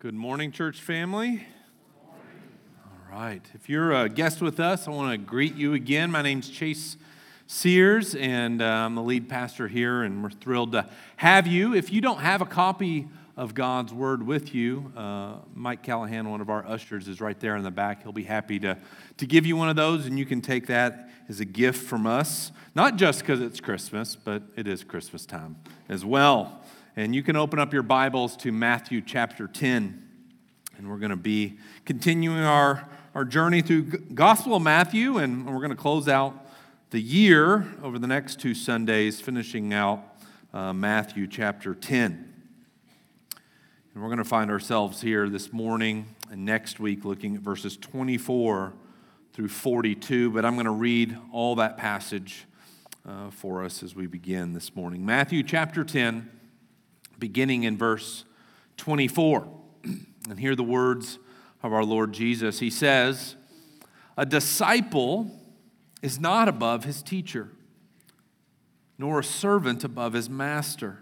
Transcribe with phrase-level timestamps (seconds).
[0.00, 1.44] Good morning, church family.
[2.06, 3.42] All right.
[3.52, 6.12] If you're a guest with us, I want to greet you again.
[6.12, 6.96] My name's Chase
[7.48, 11.74] Sears, and uh, I'm the lead pastor here, and we're thrilled to have you.
[11.74, 16.40] If you don't have a copy of God's Word with you, uh, Mike Callahan, one
[16.40, 18.04] of our ushers, is right there in the back.
[18.04, 18.78] He'll be happy to,
[19.16, 22.06] to give you one of those, and you can take that as a gift from
[22.06, 25.56] us, not just because it's Christmas, but it is Christmas time
[25.88, 26.62] as well.
[26.98, 30.04] And you can open up your Bibles to Matthew chapter 10.
[30.76, 35.60] And we're going to be continuing our, our journey through Gospel of Matthew, and we're
[35.60, 36.48] going to close out
[36.90, 40.02] the year over the next two Sundays, finishing out
[40.52, 42.34] uh, Matthew chapter 10.
[43.94, 47.76] And we're going to find ourselves here this morning and next week looking at verses
[47.76, 48.72] 24
[49.34, 50.32] through 42.
[50.32, 52.46] But I'm going to read all that passage
[53.08, 55.06] uh, for us as we begin this morning.
[55.06, 56.32] Matthew chapter 10
[57.18, 58.24] beginning in verse
[58.76, 59.46] 24.
[60.28, 61.18] And hear the words
[61.62, 62.58] of our Lord Jesus.
[62.58, 63.34] He says,
[64.16, 65.30] A disciple
[66.02, 67.48] is not above his teacher,
[68.98, 70.98] nor a servant above his master.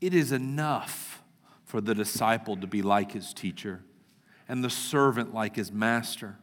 [0.00, 1.22] It is enough
[1.64, 3.82] for the disciple to be like his teacher,
[4.48, 6.36] and the servant like his master.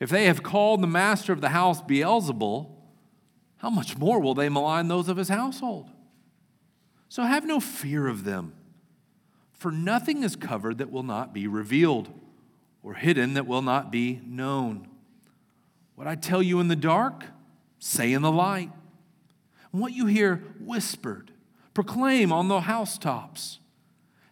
[0.00, 2.70] If they have called the master of the house Beelzebul,
[3.58, 5.90] how much more will they malign those of his household?
[7.08, 8.52] So have no fear of them,
[9.52, 12.08] for nothing is covered that will not be revealed,
[12.82, 14.88] or hidden that will not be known.
[15.94, 17.24] What I tell you in the dark,
[17.78, 18.70] say in the light.
[19.72, 21.32] And what you hear whispered,
[21.74, 23.58] proclaim on the housetops.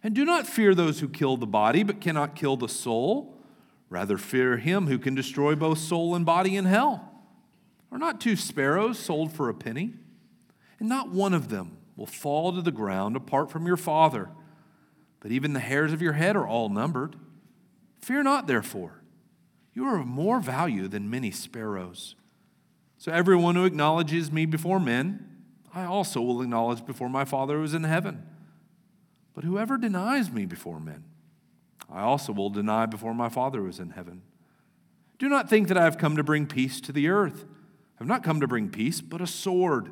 [0.03, 3.35] And do not fear those who kill the body, but cannot kill the soul.
[3.89, 7.11] Rather, fear him who can destroy both soul and body in hell.
[7.91, 9.93] Are not two sparrows sold for a penny?
[10.79, 14.29] And not one of them will fall to the ground apart from your Father.
[15.19, 17.15] But even the hairs of your head are all numbered.
[17.99, 19.01] Fear not, therefore.
[19.73, 22.15] You are of more value than many sparrows.
[22.97, 25.27] So everyone who acknowledges me before men,
[25.73, 28.23] I also will acknowledge before my Father who is in heaven.
[29.33, 31.03] But whoever denies me before men,
[31.91, 34.21] I also will deny before my Father who is in heaven.
[35.19, 37.45] Do not think that I have come to bring peace to the earth.
[37.95, 39.91] I have not come to bring peace, but a sword.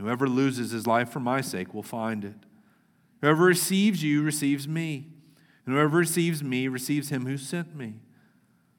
[0.00, 2.36] Whoever loses his life for my sake will find it.
[3.20, 5.08] Whoever receives you receives me.
[5.66, 7.96] And whoever receives me receives him who sent me.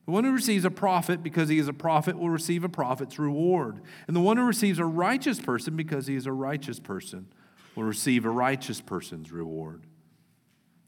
[0.08, 3.20] The one who receives a prophet because he is a prophet will receive a prophet's
[3.20, 3.82] reward.
[4.08, 7.28] And the one who receives a righteous person because he is a righteous person
[7.76, 9.84] will receive a righteous person's reward.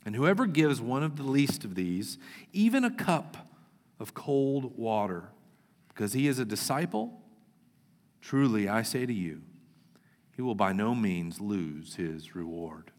[0.03, 2.17] And whoever gives one of the least of these,
[2.51, 3.37] even a cup
[3.99, 5.29] of cold water,
[5.89, 7.21] because he is a disciple,
[8.19, 9.43] truly I say to you,
[10.35, 12.91] he will by no means lose his reward.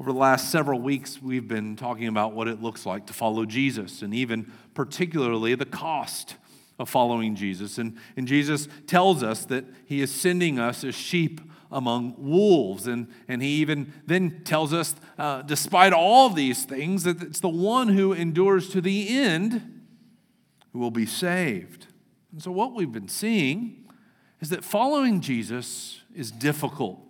[0.00, 3.44] Over the last several weeks, we've been talking about what it looks like to follow
[3.44, 6.36] Jesus, and even particularly the cost
[6.78, 7.78] of following Jesus.
[7.78, 11.40] And, and Jesus tells us that he is sending us as sheep
[11.70, 12.86] among wolves.
[12.86, 17.48] And, and he even then tells us, uh, despite all these things, that it's the
[17.48, 19.82] one who endures to the end
[20.72, 21.88] who will be saved.
[22.32, 23.87] And so, what we've been seeing
[24.40, 27.00] is that following Jesus is difficult.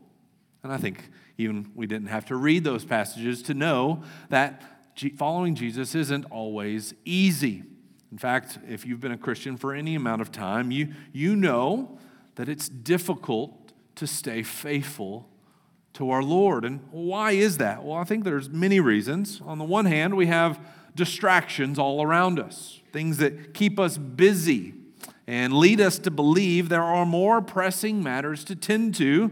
[0.62, 4.62] And I think even we didn't have to read those passages to know that
[5.16, 7.62] following Jesus isn't always easy.
[8.10, 11.98] In fact, if you've been a Christian for any amount of time, you, you know
[12.34, 15.28] that it's difficult to stay faithful
[15.94, 16.64] to our Lord.
[16.64, 17.84] And why is that?
[17.84, 19.40] Well, I think there's many reasons.
[19.44, 20.58] On the one hand, we have
[20.94, 24.74] distractions all around us, things that keep us busy
[25.28, 29.30] and lead us to believe there are more pressing matters to tend to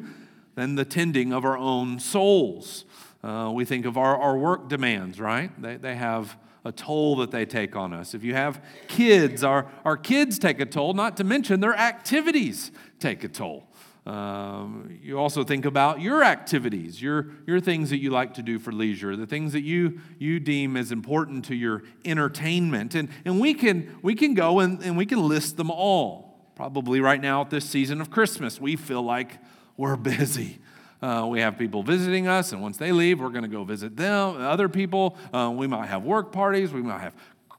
[0.54, 2.84] than the tending of our own souls.
[3.24, 5.50] Uh, we think of our, our work demands, right?
[5.60, 8.12] They, they have a toll that they take on us.
[8.12, 12.72] If you have kids, our, our kids take a toll, not to mention their activities
[13.00, 13.66] take a toll.
[14.06, 18.60] Um, you also think about your activities, your, your things that you like to do
[18.60, 22.94] for leisure, the things that you, you deem as important to your entertainment.
[22.94, 26.52] And, and we, can, we can go and, and we can list them all.
[26.54, 29.38] Probably right now at this season of Christmas, we feel like
[29.76, 30.60] we're busy.
[31.02, 33.96] Uh, we have people visiting us, and once they leave, we're going to go visit
[33.96, 35.16] them, other people.
[35.32, 37.14] Uh, we might have work parties, we might have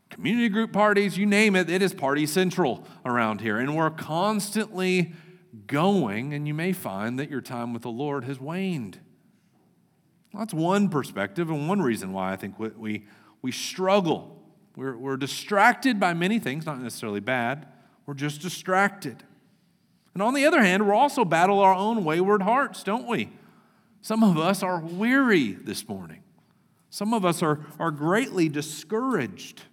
[0.10, 3.58] community group parties, you name it, it is party central around here.
[3.58, 5.14] And we're constantly
[5.66, 9.00] going, and you may find that your time with the Lord has waned.
[10.34, 13.06] That's one perspective and one reason why I think we,
[13.42, 14.42] we struggle.
[14.76, 17.68] We're, we're distracted by many things, not necessarily bad,
[18.06, 19.24] we're just distracted.
[20.14, 23.30] And on the other hand, we're also battle our own wayward hearts, don't we?
[24.02, 26.24] Some of us are weary this morning.
[26.90, 29.64] Some of us are, are greatly discouraged.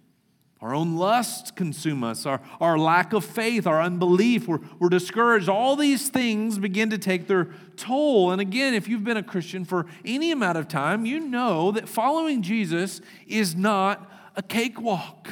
[0.61, 5.49] Our own lusts consume us, our, our lack of faith, our unbelief, we're, we're discouraged.
[5.49, 8.31] All these things begin to take their toll.
[8.31, 11.89] And again, if you've been a Christian for any amount of time, you know that
[11.89, 15.29] following Jesus is not a cakewalk.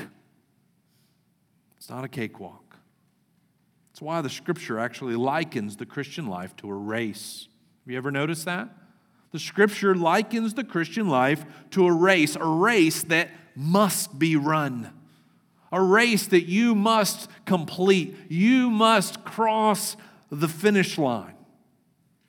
[1.78, 2.76] It's not a cakewalk.
[3.92, 7.48] That's why the scripture actually likens the Christian life to a race.
[7.86, 8.70] Have you ever noticed that?
[9.32, 14.92] The scripture likens the Christian life to a race, a race that must be run
[15.74, 18.16] a race that you must complete.
[18.30, 19.98] You must cross
[20.32, 21.34] the finish line.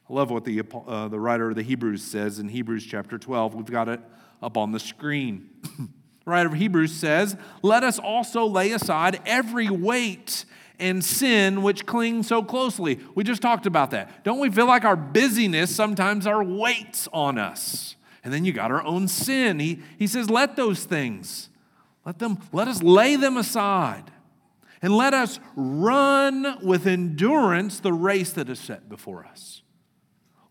[0.08, 3.55] I love what the, uh, the writer of the Hebrews says in Hebrews chapter 12.
[3.55, 4.00] We've got it
[4.43, 5.50] up on the screen.
[5.62, 5.88] the
[6.25, 10.46] writer of Hebrews says, Let us also lay aside every weight
[10.79, 12.99] and sin which clings so closely.
[13.14, 14.25] We just talked about that.
[14.25, 17.96] Don't we feel like our busyness sometimes are weights on us?
[18.25, 19.58] And then you got our own sin.
[19.58, 21.50] He, he says, Let those things
[22.05, 24.11] let, them, let us lay them aside
[24.83, 29.62] and let us run with endurance the race that is set before us.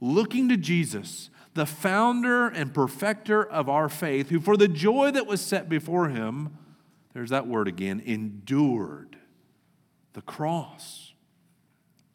[0.01, 5.27] Looking to Jesus, the founder and perfecter of our faith, who for the joy that
[5.27, 6.57] was set before him,
[7.13, 9.17] there's that word again, endured
[10.13, 11.13] the cross.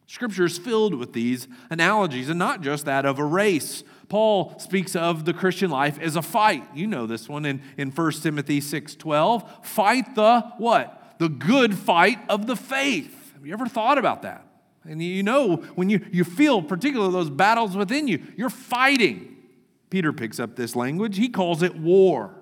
[0.07, 4.95] Scripture is filled with these analogies, and not just that of a race, Paul speaks
[4.95, 6.63] of the Christian life as a fight.
[6.73, 9.65] You know this one in, in 1 Timothy 6:12.
[9.65, 11.15] Fight the what?
[11.19, 13.33] The good fight of the faith.
[13.35, 14.45] Have you ever thought about that?
[14.83, 19.37] And you know, when you, you feel particularly those battles within you, you're fighting.
[19.89, 21.17] Peter picks up this language.
[21.17, 22.35] He calls it war.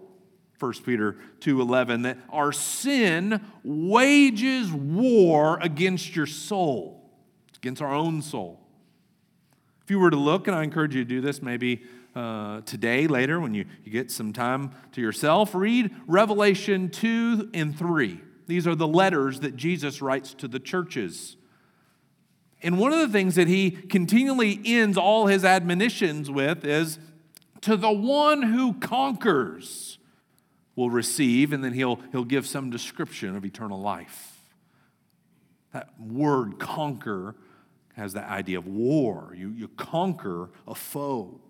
[0.60, 7.12] 1 Peter 2:11 that our sin wages war against your soul.
[7.50, 8.67] It's against our own soul.
[9.88, 11.82] If you were to look, and I encourage you to do this maybe
[12.14, 17.80] uh, today, later, when you, you get some time to yourself, read Revelation 2 and
[17.80, 18.20] 3.
[18.48, 21.38] These are the letters that Jesus writes to the churches.
[22.62, 27.00] And one of the things that he continually ends all his admonitions with is
[27.62, 30.00] to the one who conquers
[30.76, 34.38] will receive, and then he'll, he'll give some description of eternal life.
[35.72, 37.36] That word conquer
[37.98, 39.34] has that idea of war.
[39.36, 41.42] You, you conquer a foe.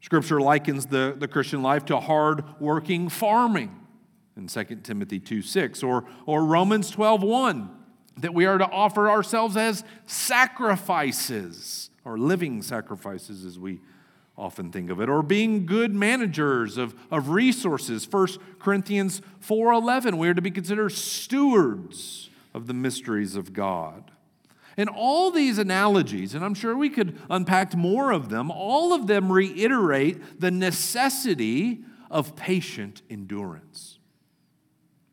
[0.00, 3.76] Scripture likens the, the Christian life to hard working farming
[4.36, 7.70] in 2 Timothy 2 6, or, or Romans 12 1,
[8.18, 13.80] that we are to offer ourselves as sacrifices, or living sacrifices as we
[14.38, 18.10] often think of it, or being good managers of, of resources.
[18.10, 18.28] 1
[18.58, 24.09] Corinthians 4.11 we are to be considered stewards of the mysteries of God.
[24.80, 29.08] And all these analogies, and I'm sure we could unpack more of them, all of
[29.08, 33.98] them reiterate the necessity of patient endurance.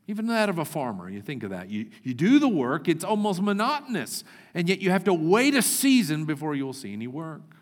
[0.06, 1.68] Even that of a farmer, you think of that.
[1.68, 5.60] You, you do the work, it's almost monotonous, and yet you have to wait a
[5.60, 7.54] season before you'll see any work.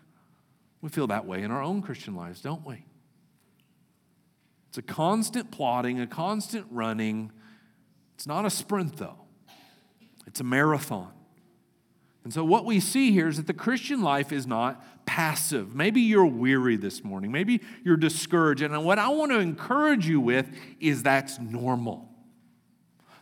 [0.79, 2.85] We feel that way in our own Christian lives, don't we?
[4.69, 7.33] It's a constant plodding, a constant running.
[8.15, 9.19] It's not a sprint, though,
[10.25, 11.11] it's a marathon.
[12.27, 15.73] And so, what we see here is that the Christian life is not passive.
[15.73, 17.31] Maybe you're weary this morning.
[17.31, 18.61] Maybe you're discouraged.
[18.61, 20.45] And what I want to encourage you with
[20.81, 22.09] is that's normal.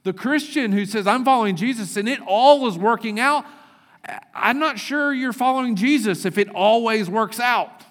[0.02, 3.46] The Christian who says, I'm following Jesus and it all is working out,
[4.34, 7.84] I'm not sure you're following Jesus if it always works out.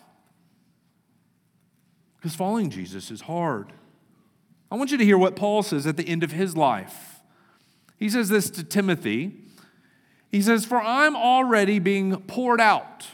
[2.17, 3.73] Because following Jesus is hard.
[4.69, 7.21] I want you to hear what Paul says at the end of his life.
[8.01, 9.43] He says this to Timothy.
[10.35, 13.07] He says, For I'm already being poured out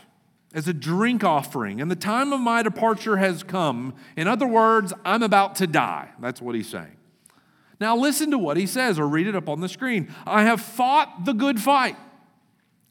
[0.55, 3.93] as a drink offering, and the time of my departure has come.
[4.17, 6.09] In other words, I'm about to die.
[6.19, 6.97] That's what he's saying.
[7.79, 10.11] Now, listen to what he says, or read it up on the screen.
[10.27, 11.99] I have fought the good fight,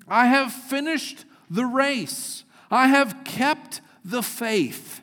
[0.07, 5.01] I have finished the race, I have kept the faith.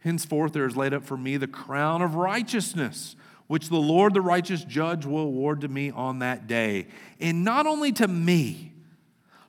[0.00, 4.20] Henceforth, there is laid up for me the crown of righteousness which the Lord, the
[4.20, 6.86] righteous judge, will award to me on that day.
[7.20, 8.72] And not only to me,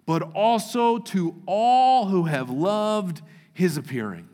[0.06, 3.22] but also to all who have loved
[3.54, 4.30] his appearing.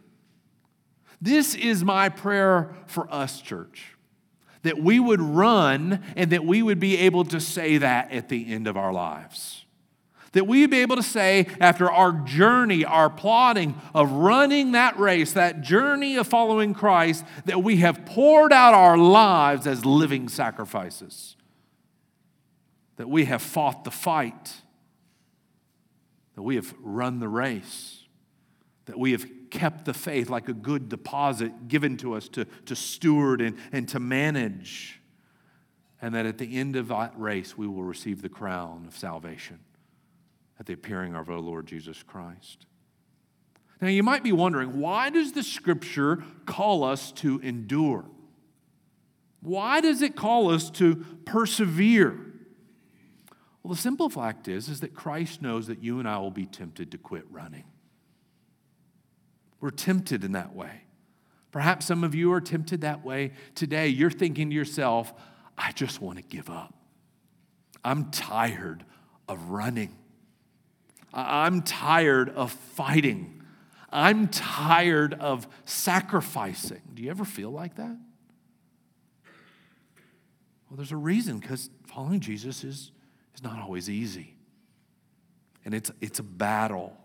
[1.22, 3.96] This is my prayer for us, church,
[4.64, 8.52] that we would run and that we would be able to say that at the
[8.52, 9.61] end of our lives.
[10.34, 15.34] That we'd be able to say, after our journey, our plotting of running that race,
[15.34, 21.36] that journey of following Christ, that we have poured out our lives as living sacrifices.
[22.96, 24.54] That we have fought the fight.
[26.36, 28.04] That we have run the race.
[28.86, 32.76] That we have kept the faith like a good deposit given to us to, to
[32.76, 35.02] steward and, and to manage.
[36.02, 39.60] And that at the end of that race, we will receive the crown of salvation
[40.62, 42.68] at the appearing of our Lord Jesus Christ.
[43.82, 48.06] Now, you might be wondering why does the scripture call us to endure?
[49.42, 52.12] Why does it call us to persevere?
[53.64, 56.46] Well, the simple fact is, is that Christ knows that you and I will be
[56.46, 57.64] tempted to quit running.
[59.62, 60.84] We're tempted in that way.
[61.52, 63.88] Perhaps some of you are tempted that way today.
[63.88, 65.12] You're thinking to yourself,
[65.58, 66.76] I just want to give up.
[67.84, 68.86] I'm tired
[69.28, 69.98] of running.
[71.14, 73.42] I'm tired of fighting.
[73.90, 76.82] I'm tired of sacrificing.
[76.94, 77.98] Do you ever feel like that?
[80.70, 82.92] Well, there's a reason because following Jesus is,
[83.36, 84.36] is not always easy.
[85.66, 86.98] And it's, it's a battle.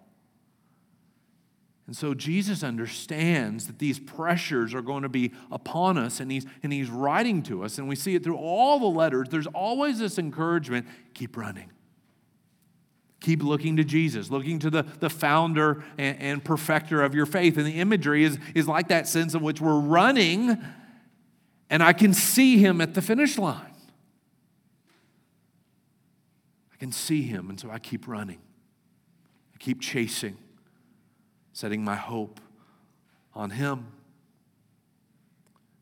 [1.87, 6.47] And so Jesus understands that these pressures are going to be upon us, and he's,
[6.63, 7.79] and he's writing to us.
[7.79, 9.29] And we see it through all the letters.
[9.31, 11.71] There's always this encouragement keep running.
[13.27, 17.57] Keep looking to Jesus, looking to the, the founder and, and perfecter of your faith.
[17.57, 20.57] And the imagery is, is like that sense in which we're running
[21.69, 23.75] and I can see him at the finish line.
[26.73, 28.39] I can see him, and so I keep running.
[29.53, 30.37] I keep chasing,
[31.53, 32.41] setting my hope
[33.35, 33.87] on him.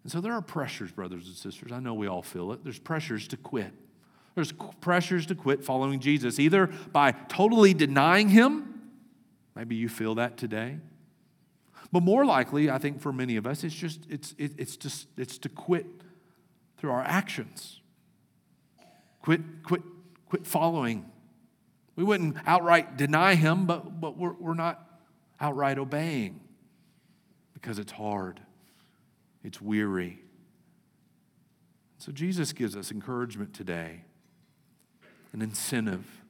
[0.02, 1.72] And so there are pressures, brothers and sisters.
[1.72, 2.64] I know we all feel it.
[2.64, 3.74] There's pressures to quit.
[4.34, 8.82] There's pressures to quit following Jesus, either by totally denying him.
[9.54, 10.78] Maybe you feel that today.
[11.92, 15.06] But more likely, I think for many of us, it's just it's it, it's just
[15.16, 15.86] it's to quit
[16.76, 17.80] through our actions.
[19.22, 19.80] Quit, quit,
[20.28, 21.10] quit following.
[21.96, 24.86] We wouldn't outright deny him, but, but we're, we're not
[25.40, 26.40] outright obeying
[27.54, 28.40] because it's hard,
[29.42, 30.20] it's weary.
[31.96, 34.02] So Jesus gives us encouragement today
[35.34, 36.22] an incentive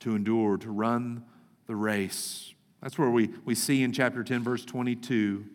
[0.00, 1.24] to endure, to run
[1.66, 2.52] the race.
[2.82, 5.46] That's where we, we see in chapter 10, verse 22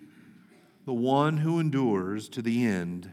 [0.84, 3.12] the one who endures to the end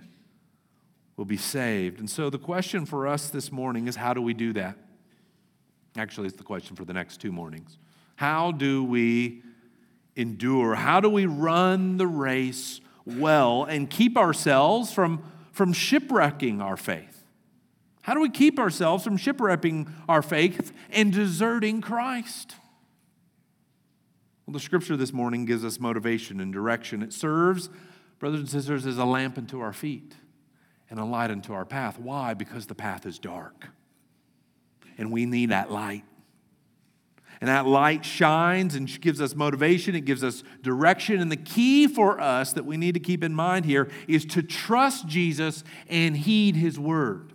[1.19, 1.99] will be saved.
[2.01, 4.79] And so the question for us this morning is how do we do that?
[5.97, 7.77] Actually, it's the question for the next two mornings.
[8.17, 9.43] How do we
[10.17, 10.77] endure?
[10.77, 15.23] How do we run the race well and keep ourselves from,
[15.53, 17.18] from shipwrecking our faith?
[18.09, 22.55] How do we keep ourselves from shipwrecking our faith and deserting Christ?
[24.47, 27.03] Well, the scripture this morning gives us motivation and direction.
[27.03, 27.69] It serves,
[28.19, 30.15] brothers and sisters, as a lamp unto our feet
[30.89, 32.01] and a light unto our path.
[32.01, 32.33] Why?
[32.33, 33.69] Because the path is dark.
[34.97, 36.05] And we need that light.
[37.43, 41.21] And that light shines and gives us motivation, it gives us direction.
[41.21, 44.43] And the key for us that we need to keep in mind here is to
[44.43, 47.35] trust Jesus and heed his word.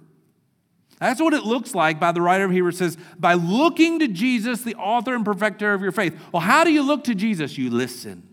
[1.03, 4.61] That's what it looks like by the writer of Hebrews says, by looking to Jesus,
[4.61, 6.17] the author and perfecter of your faith.
[6.31, 7.57] Well, how do you look to Jesus?
[7.57, 8.23] You listen.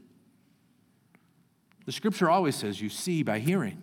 [1.85, 3.83] The scripture always says you see by hearing.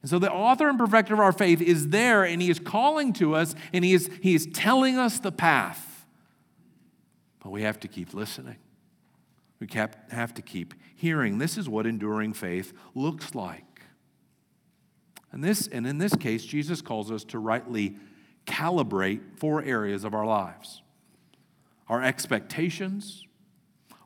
[0.00, 3.12] And so the author and perfecter of our faith is there and he is calling
[3.14, 6.06] to us and he is, he is telling us the path.
[7.40, 8.56] But we have to keep listening.
[9.58, 11.36] We have to keep hearing.
[11.36, 13.69] This is what enduring faith looks like.
[15.32, 17.96] And, this, and in this case, Jesus calls us to rightly
[18.46, 20.82] calibrate four areas of our lives
[21.88, 23.24] our expectations,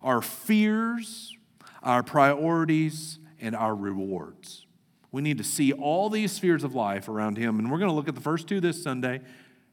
[0.03, 1.37] our fears,
[1.83, 4.65] our priorities, and our rewards.
[5.13, 7.59] We need to see all these spheres of life around Him.
[7.59, 9.21] And we're going to look at the first two this Sunday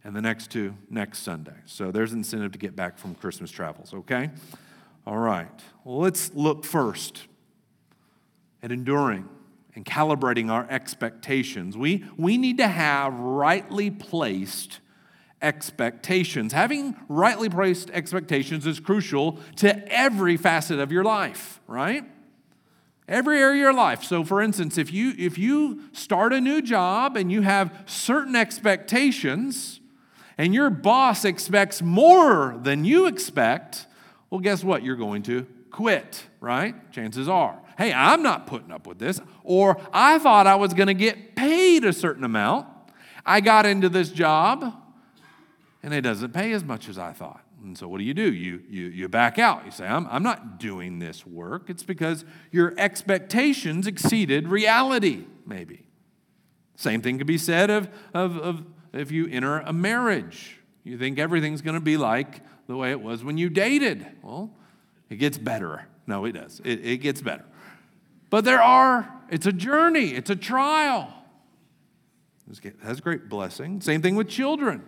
[0.03, 1.55] and the next two next Sunday.
[1.65, 4.29] So there's incentive to get back from Christmas travels, okay?
[5.07, 5.47] All right.
[5.85, 7.27] Well, let's look first
[8.61, 9.29] at enduring
[9.75, 11.77] and calibrating our expectations.
[11.77, 14.79] We, we need to have rightly placed
[15.41, 16.53] expectations.
[16.53, 22.03] Having rightly placed expectations is crucial to every facet of your life, right?
[23.07, 24.03] Every area of your life.
[24.03, 28.35] So for instance, if you if you start a new job and you have certain
[28.35, 29.81] expectations,
[30.37, 33.85] and your boss expects more than you expect,
[34.29, 34.83] well, guess what?
[34.83, 36.91] You're going to quit, right?
[36.91, 37.60] Chances are.
[37.77, 39.19] Hey, I'm not putting up with this.
[39.43, 42.67] Or I thought I was going to get paid a certain amount.
[43.25, 44.73] I got into this job
[45.83, 47.43] and it doesn't pay as much as I thought.
[47.63, 48.33] And so what do you do?
[48.33, 49.65] You, you, you back out.
[49.65, 51.69] You say, I'm, I'm not doing this work.
[51.69, 55.85] It's because your expectations exceeded reality, maybe.
[56.75, 60.59] Same thing could be said of, of, of if you enter a marriage.
[60.83, 64.07] You think everything's going to be like the way it was when you dated.
[64.23, 64.51] Well,
[65.09, 65.85] it gets better.
[66.07, 66.61] No, it does.
[66.65, 67.45] It, it gets better.
[68.31, 71.13] But there are, it's a journey, it's a trial.
[72.63, 73.81] It has great blessing.
[73.81, 74.83] Same thing with children.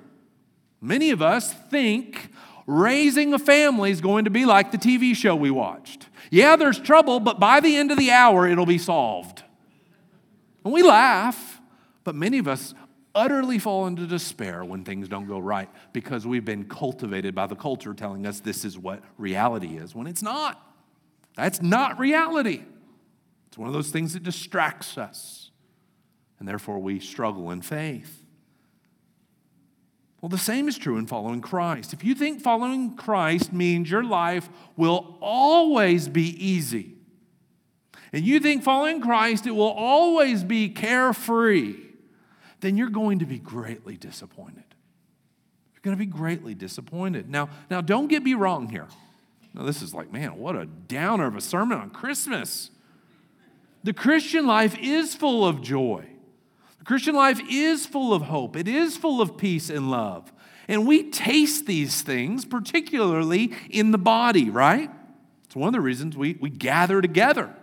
[0.81, 2.31] Many of us think
[2.65, 6.07] raising a family is going to be like the TV show we watched.
[6.31, 9.43] Yeah, there's trouble, but by the end of the hour, it'll be solved.
[10.63, 11.62] And we laugh,
[12.03, 12.73] but many of us
[13.13, 17.55] utterly fall into despair when things don't go right because we've been cultivated by the
[17.55, 20.62] culture telling us this is what reality is when it's not.
[21.35, 22.63] That's not reality.
[23.53, 25.51] It's one of those things that distracts us,
[26.39, 28.24] and therefore we struggle in faith.
[30.19, 31.93] Well, the same is true in following Christ.
[31.93, 36.95] If you think following Christ means your life will always be easy,
[38.12, 41.75] and you think following Christ it will always be carefree,
[42.62, 44.65] then you're going to be greatly disappointed.
[45.75, 47.29] You're going to be greatly disappointed.
[47.29, 48.88] Now, now don't get me wrong here.
[49.53, 52.72] Now, this is like, man, what a downer of a sermon on Christmas.
[53.84, 56.06] The Christian life is full of joy.
[56.80, 60.32] The Christian life is full of hope, it is full of peace and love.
[60.68, 64.90] And we taste these things, particularly in the body, right?
[65.46, 67.54] It's one of the reasons we, we gather together.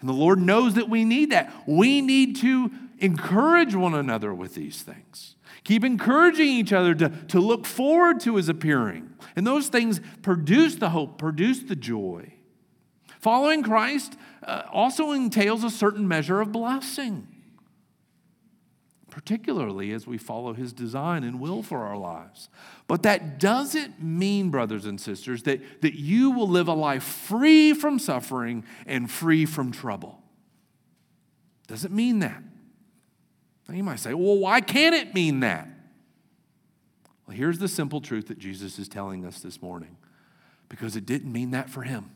[0.00, 1.52] And the Lord knows that we need that.
[1.66, 5.36] We need to encourage one another with these things.
[5.64, 9.10] Keep encouraging each other to, to look forward to his appearing.
[9.36, 12.34] And those things produce the hope, produce the joy.
[13.20, 17.28] Following Christ uh, also entails a certain measure of blessing
[19.12, 22.48] particularly as we follow his design and will for our lives.
[22.86, 27.74] But that doesn't mean, brothers and sisters, that, that you will live a life free
[27.74, 30.22] from suffering and free from trouble.
[31.66, 32.42] Doesn't mean that.
[33.68, 35.68] Now you might say, well, why can't it mean that?
[37.26, 39.98] Well, here's the simple truth that Jesus is telling us this morning
[40.70, 42.12] because it didn't mean that for him.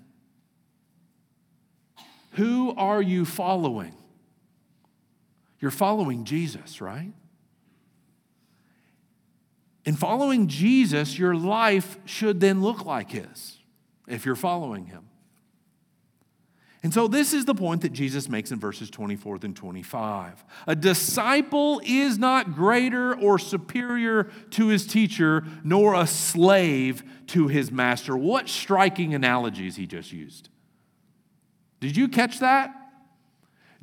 [2.37, 3.95] Who are you following?
[5.59, 7.13] You're following Jesus, right?
[9.87, 13.59] In following Jesus, your life should then look like His
[14.07, 15.09] if you're following Him.
[16.83, 20.45] And so, this is the point that Jesus makes in verses 24 and 25.
[20.67, 27.73] A disciple is not greater or superior to his teacher, nor a slave to his
[27.73, 28.17] master.
[28.17, 30.51] What striking analogies he just used.
[31.81, 32.75] Did you catch that?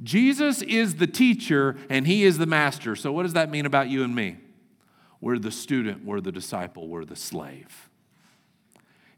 [0.01, 2.95] Jesus is the teacher and he is the master.
[2.95, 4.37] So, what does that mean about you and me?
[5.21, 7.89] We're the student, we're the disciple, we're the slave.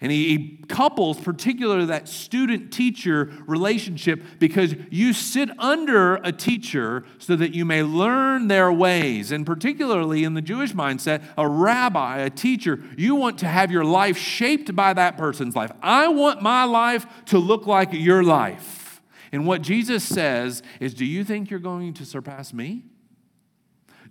[0.01, 7.35] And he, couples, particularly that student teacher relationship, because you sit under a teacher so
[7.37, 9.31] that you may learn their ways.
[9.31, 13.85] And particularly in the Jewish mindset, a rabbi, a teacher, you want to have your
[13.85, 15.71] life shaped by that person's life.
[15.81, 19.01] I want my life to look like your life.
[19.31, 22.83] And what Jesus says is Do you think you're going to surpass me?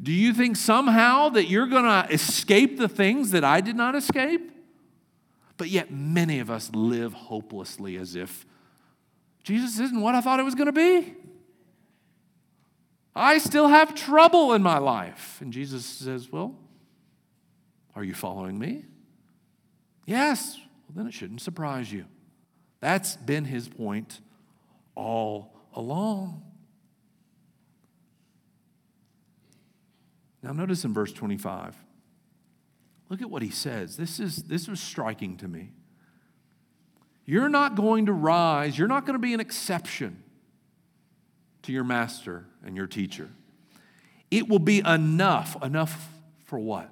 [0.03, 3.95] Do you think somehow that you're going to escape the things that I did not
[3.95, 4.51] escape?
[5.57, 8.45] But yet, many of us live hopelessly as if
[9.45, 11.15] Jesus isn't what I thought it was going to be.
[13.15, 15.41] I still have trouble in my life.
[15.41, 16.57] And Jesus says, Well,
[17.95, 18.85] are you following me?
[20.07, 20.57] Yes.
[20.57, 22.07] Well, then it shouldn't surprise you.
[22.81, 24.21] That's been his point
[24.95, 26.43] all along.
[30.43, 31.77] Now, notice in verse 25.
[33.15, 33.97] Look at what he says.
[33.97, 35.71] This, is, this was striking to me.
[37.25, 40.25] You're not going to rise, you're not going to be an exception
[41.63, 43.31] to your master and your teacher.
[44.33, 45.57] It will be enough.
[45.63, 46.09] Enough
[46.43, 46.91] for what?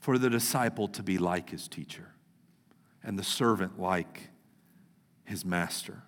[0.00, 2.08] For the disciple to be like his teacher
[3.04, 4.30] and the servant like
[5.24, 6.02] his master.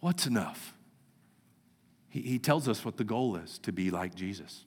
[0.00, 0.74] What's enough?
[2.08, 4.64] He, he tells us what the goal is to be like Jesus.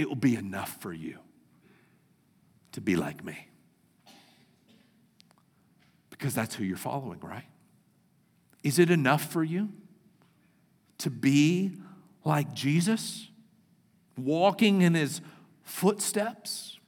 [0.00, 1.18] It will be enough for you
[2.72, 3.48] to be like me.
[6.08, 7.44] Because that's who you're following, right?
[8.62, 9.70] Is it enough for you
[10.98, 11.72] to be
[12.24, 13.30] like Jesus?
[14.24, 15.20] walking in his
[15.62, 16.78] footsteps?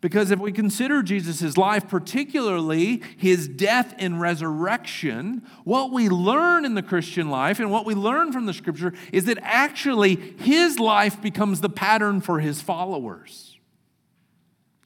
[0.00, 6.74] Because if we consider Jesus' life, particularly his death and resurrection, what we learn in
[6.74, 11.20] the Christian life and what we learn from the scripture is that actually his life
[11.20, 13.58] becomes the pattern for his followers.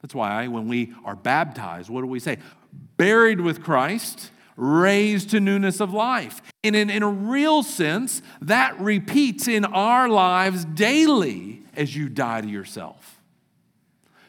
[0.03, 2.39] That's why when we are baptized, what do we say?
[2.97, 6.43] Buried with Christ, raised to newness of life.
[6.65, 12.41] And in, in a real sense, that repeats in our lives daily as you die
[12.41, 13.14] to yourself.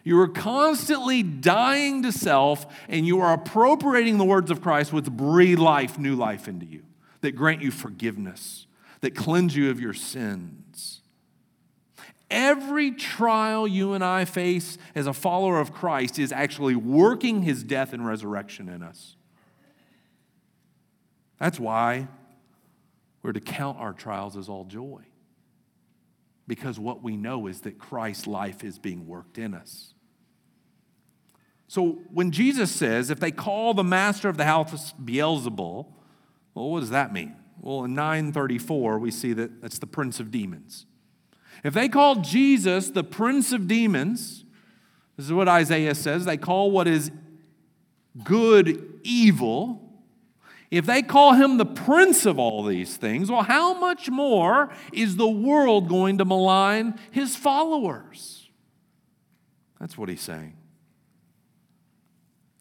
[0.06, 5.06] You are constantly dying to self, and you are appropriating the words of Christ, which
[5.06, 6.84] breathe life, new life into you,
[7.22, 8.68] that grant you forgiveness,
[9.02, 11.02] that cleanse you of your sins.
[12.30, 17.64] Every trial you and I face as a follower of Christ is actually working his
[17.64, 19.16] death and resurrection in us.
[21.40, 22.10] That's why
[23.24, 25.02] we're to count our trials as all joy.
[26.48, 29.95] Because what we know is that Christ's life is being worked in us.
[31.76, 35.86] So when Jesus says, if they call the master of the house Beelzebul,
[36.54, 37.36] well, what does that mean?
[37.60, 40.86] Well, in 934, we see that that's the prince of demons.
[41.66, 44.46] If they call Jesus the prince of demons,
[45.18, 47.12] this is what Isaiah says, they call what is
[48.24, 49.82] good evil.
[50.72, 55.18] If they call him the prince of all these things, well, how much more is
[55.18, 58.50] the world going to malign his followers?
[59.78, 60.56] That's what he's saying.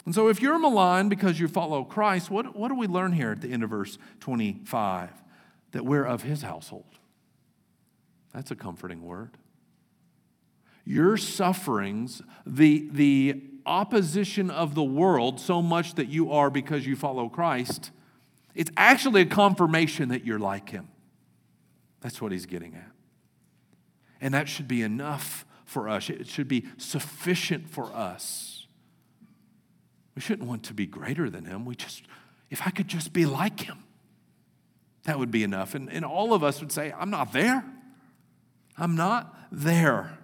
[0.04, 3.32] And so, if you're maligned because you follow Christ, what, what do we learn here
[3.32, 5.10] at the end of verse 25?
[5.72, 6.84] That we're of his household.
[8.32, 9.38] That's a comforting word.
[10.84, 16.96] Your sufferings, the, the opposition of the world, so much that you are because you
[16.96, 17.90] follow Christ,
[18.54, 20.88] it's actually a confirmation that you're like him.
[22.02, 22.90] That's what he's getting at.
[24.20, 28.53] And that should be enough for us, it should be sufficient for us
[30.14, 31.64] we shouldn't want to be greater than him.
[31.64, 32.04] We just,
[32.50, 33.78] if I could just be like him,
[35.04, 35.74] that would be enough.
[35.74, 37.64] And, and all of us would say, I'm not there.
[38.78, 40.18] I'm not there.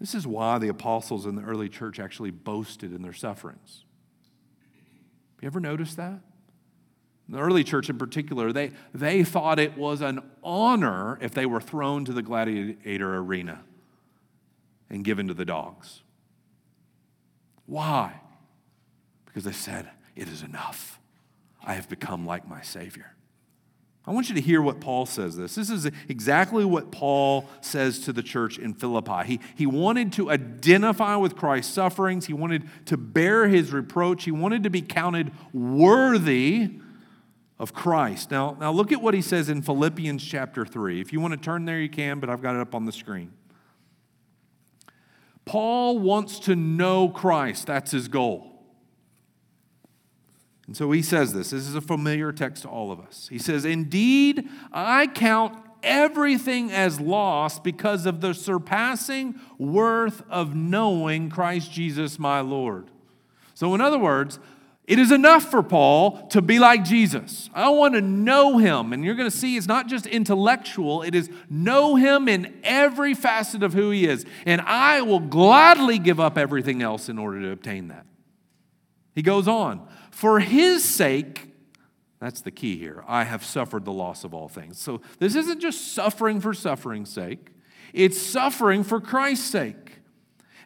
[0.00, 3.84] This is why the apostles in the early church actually boasted in their sufferings.
[5.40, 6.20] You ever noticed that?
[7.28, 11.60] The early church in particular, they, they thought it was an honor if they were
[11.60, 13.62] thrown to the gladiator arena
[14.92, 16.02] and given to the dogs.
[17.66, 18.20] Why?
[19.24, 21.00] Because they said, It is enough.
[21.64, 23.14] I have become like my Savior.
[24.04, 25.54] I want you to hear what Paul says this.
[25.54, 29.24] This is exactly what Paul says to the church in Philippi.
[29.24, 34.32] He, he wanted to identify with Christ's sufferings, he wanted to bear his reproach, he
[34.32, 36.72] wanted to be counted worthy
[37.60, 38.32] of Christ.
[38.32, 41.00] Now, now look at what he says in Philippians chapter 3.
[41.00, 42.92] If you want to turn there, you can, but I've got it up on the
[42.92, 43.32] screen.
[45.44, 48.52] Paul wants to know Christ, that's his goal.
[50.66, 51.50] And so he says this.
[51.50, 53.28] This is a familiar text to all of us.
[53.28, 61.28] He says, Indeed, I count everything as lost because of the surpassing worth of knowing
[61.28, 62.90] Christ Jesus my Lord.
[63.54, 64.38] So, in other words,
[64.92, 67.48] it is enough for Paul to be like Jesus.
[67.54, 68.92] I want to know him.
[68.92, 73.14] And you're going to see it's not just intellectual, it is know him in every
[73.14, 74.26] facet of who he is.
[74.44, 78.04] And I will gladly give up everything else in order to obtain that.
[79.14, 81.48] He goes on, for his sake,
[82.20, 84.78] that's the key here, I have suffered the loss of all things.
[84.78, 87.48] So this isn't just suffering for suffering's sake,
[87.94, 90.00] it's suffering for Christ's sake.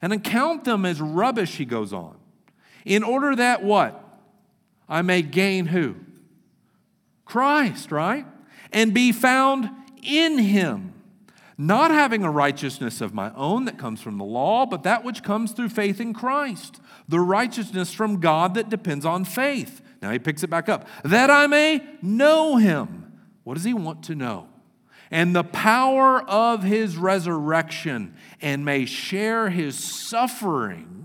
[0.03, 2.17] And account them as rubbish, he goes on.
[2.85, 4.03] In order that what?
[4.89, 5.97] I may gain who?
[7.25, 8.27] Christ, right?
[8.73, 9.71] And be found
[10.03, 10.95] in him,
[11.59, 15.23] not having a righteousness of my own that comes from the law, but that which
[15.23, 19.83] comes through faith in Christ, the righteousness from God that depends on faith.
[20.03, 20.87] Now he picks it back up.
[21.05, 23.21] That I may know him.
[23.45, 24.49] What does he want to know?
[25.11, 30.96] And the power of his resurrection, and may share his sufferings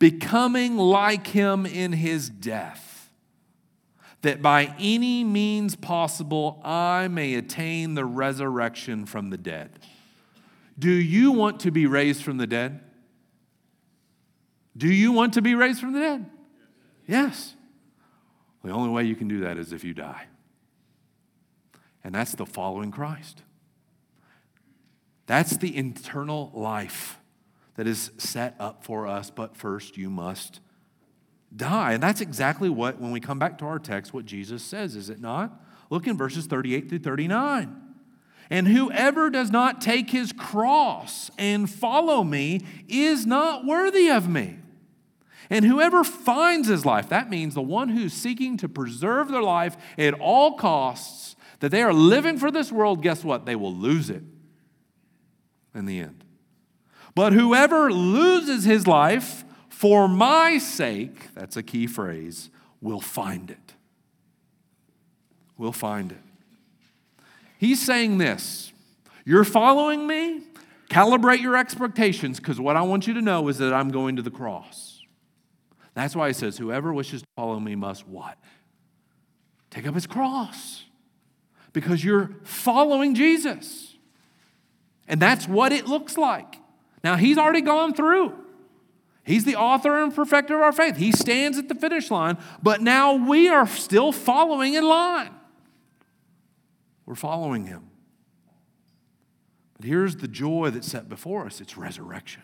[0.00, 3.10] becoming like him in his death,
[4.22, 9.70] that by any means possible I may attain the resurrection from the dead.
[10.76, 12.80] Do you want to be raised from the dead?
[14.76, 16.30] Do you want to be raised from the dead?
[17.06, 17.54] Yes.
[18.64, 20.24] The only way you can do that is if you die.
[22.02, 23.42] And that's the following Christ.
[25.26, 27.19] That's the internal life
[27.80, 30.60] that is set up for us, but first you must
[31.56, 31.94] die.
[31.94, 35.08] And that's exactly what, when we come back to our text, what Jesus says, is
[35.08, 35.58] it not?
[35.88, 37.74] Look in verses 38 through 39.
[38.50, 44.58] And whoever does not take his cross and follow me is not worthy of me.
[45.48, 49.78] And whoever finds his life, that means the one who's seeking to preserve their life
[49.96, 53.46] at all costs, that they are living for this world, guess what?
[53.46, 54.22] They will lose it
[55.74, 56.19] in the end.
[57.14, 63.74] But whoever loses his life for my sake, that's a key phrase, will find it.
[65.56, 66.18] Will find it.
[67.58, 68.72] He's saying this
[69.24, 70.42] You're following me?
[70.88, 74.22] Calibrate your expectations because what I want you to know is that I'm going to
[74.22, 75.02] the cross.
[75.94, 78.38] That's why he says, Whoever wishes to follow me must what?
[79.70, 80.84] Take up his cross
[81.72, 83.96] because you're following Jesus.
[85.06, 86.59] And that's what it looks like.
[87.02, 88.34] Now, he's already gone through.
[89.24, 90.96] He's the author and perfecter of our faith.
[90.96, 95.30] He stands at the finish line, but now we are still following in line.
[97.06, 97.90] We're following him.
[99.76, 102.42] But here's the joy that's set before us it's resurrection.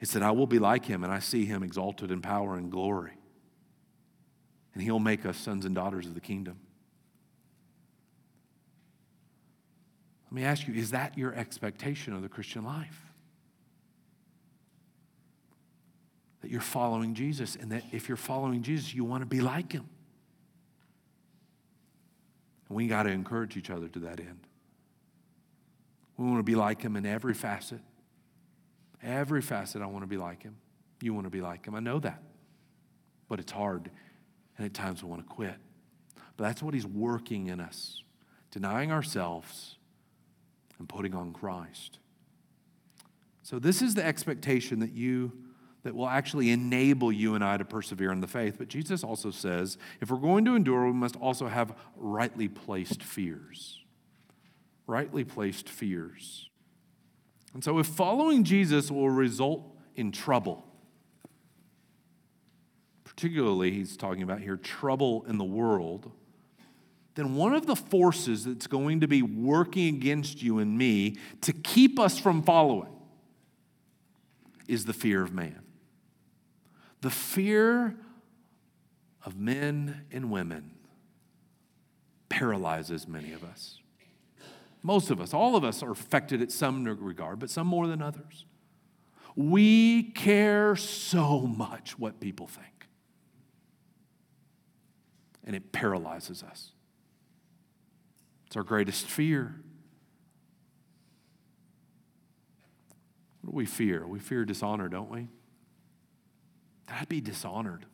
[0.00, 2.70] It's that I will be like him and I see him exalted in power and
[2.70, 3.12] glory.
[4.74, 6.58] And he'll make us sons and daughters of the kingdom.
[10.34, 13.00] Let me ask you is that your expectation of the Christian life?
[16.40, 19.70] That you're following Jesus, and that if you're following Jesus, you want to be like
[19.70, 19.88] him.
[22.68, 24.40] And we got to encourage each other to that end.
[26.16, 27.80] We want to be like him in every facet.
[29.04, 30.56] Every facet, I want to be like him.
[31.00, 31.76] You want to be like him.
[31.76, 32.20] I know that.
[33.28, 33.88] But it's hard.
[34.58, 35.54] And at times we want to quit.
[36.36, 38.02] But that's what he's working in us
[38.50, 39.76] denying ourselves
[40.78, 41.98] and putting on Christ.
[43.42, 45.32] So, this is the expectation that you
[45.84, 48.56] that will actually enable you and I to persevere in the faith.
[48.58, 53.02] But Jesus also says if we're going to endure, we must also have rightly placed
[53.02, 53.80] fears.
[54.86, 56.48] Rightly placed fears.
[57.52, 60.66] And so, if following Jesus will result in trouble,
[63.04, 66.10] particularly he's talking about here trouble in the world,
[67.14, 71.52] then one of the forces that's going to be working against you and me to
[71.52, 72.92] keep us from following
[74.66, 75.60] is the fear of man.
[77.02, 77.96] The fear
[79.24, 80.72] of men and women
[82.28, 83.78] paralyzes many of us.
[84.82, 88.02] Most of us, all of us are affected at some regard, but some more than
[88.02, 88.44] others.
[89.36, 92.86] We care so much what people think,
[95.42, 96.73] and it paralyzes us.
[98.54, 99.52] It's our greatest fear.
[103.40, 104.06] What do we fear?
[104.06, 105.26] We fear dishonor, don't we?
[106.86, 107.84] that I'd be dishonored.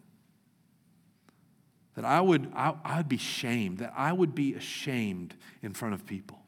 [1.95, 6.05] That I would, I, I'd be shamed, that I would be ashamed in front of
[6.05, 6.43] people.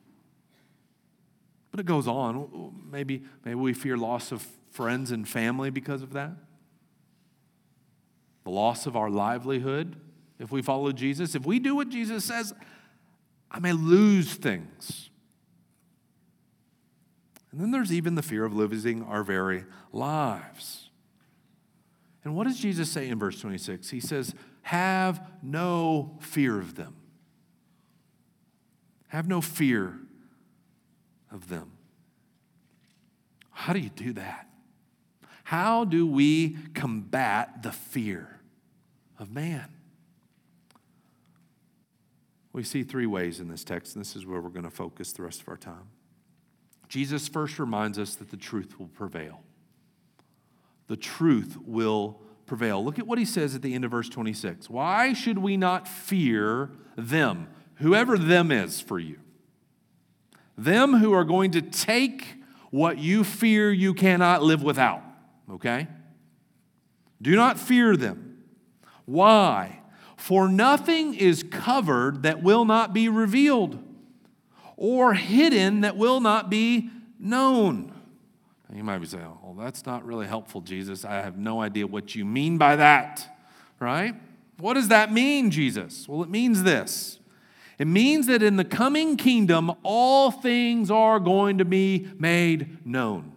[1.70, 2.82] But it goes on.
[2.92, 6.32] Maybe, maybe we fear loss of friends and family because of that.
[8.44, 9.96] The loss of our livelihood
[10.38, 11.34] if we follow Jesus.
[11.34, 12.52] If we do what Jesus says,
[13.52, 15.10] I may lose things.
[17.52, 20.88] And then there's even the fear of losing our very lives.
[22.24, 23.90] And what does Jesus say in verse 26?
[23.90, 26.96] He says, Have no fear of them.
[29.08, 29.98] Have no fear
[31.30, 31.72] of them.
[33.50, 34.48] How do you do that?
[35.44, 38.40] How do we combat the fear
[39.18, 39.68] of man?
[42.52, 45.12] We see three ways in this text, and this is where we're going to focus
[45.12, 45.88] the rest of our time.
[46.88, 49.42] Jesus first reminds us that the truth will prevail
[50.92, 52.84] the truth will prevail.
[52.84, 54.68] Look at what he says at the end of verse 26.
[54.68, 59.18] Why should we not fear them, whoever them is for you?
[60.58, 62.26] Them who are going to take
[62.70, 65.02] what you fear you cannot live without,
[65.50, 65.88] okay?
[67.22, 68.42] Do not fear them.
[69.06, 69.80] Why?
[70.22, 73.82] For nothing is covered that will not be revealed,
[74.76, 77.92] or hidden that will not be known.
[78.72, 81.04] You might be saying, well, that's not really helpful, Jesus.
[81.04, 83.36] I have no idea what you mean by that,
[83.80, 84.14] right?
[84.58, 86.06] What does that mean, Jesus?
[86.08, 87.18] Well, it means this
[87.80, 93.32] it means that in the coming kingdom, all things are going to be made known.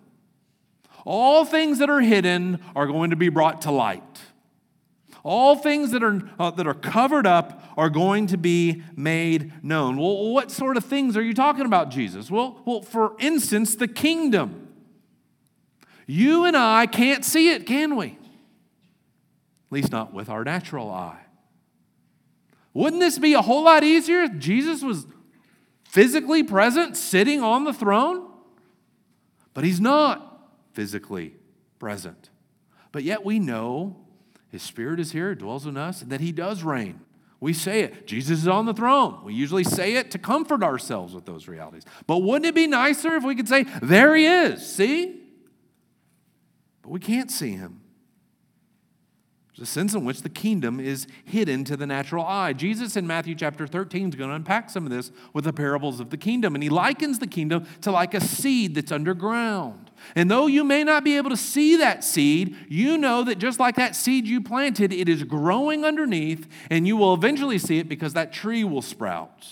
[1.04, 4.04] All things that are hidden are going to be brought to light.
[5.26, 9.98] All things that are, uh, that are covered up are going to be made known.
[9.98, 12.30] Well, what sort of things are you talking about, Jesus?
[12.30, 14.68] Well, well for instance, the kingdom.
[16.06, 18.10] You and I can't see it, can we?
[18.10, 21.22] At least not with our natural eye.
[22.76, 25.08] Wouldn't this be a whole lot easier if Jesus was
[25.86, 28.30] physically present, sitting on the throne?
[29.56, 31.34] But he's not physically
[31.80, 32.30] present.
[32.92, 34.05] But yet we know
[34.56, 37.02] his spirit is here, dwells in us, and that he does reign.
[37.42, 38.08] We say it.
[38.08, 39.20] Jesus is on the throne.
[39.26, 41.84] We usually say it to comfort ourselves with those realities.
[42.08, 45.22] But wouldn't it be nicer if we could say, There he is, see?
[46.82, 47.82] But we can't see him.
[49.50, 52.54] There's a sense in which the kingdom is hidden to the natural eye.
[52.54, 56.00] Jesus in Matthew chapter 13 is going to unpack some of this with the parables
[56.00, 56.56] of the kingdom.
[56.56, 59.85] And he likens the kingdom to like a seed that's underground.
[60.16, 63.60] And though you may not be able to see that seed, you know that just
[63.60, 67.90] like that seed you planted, it is growing underneath, and you will eventually see it
[67.90, 69.48] because that tree will sprout.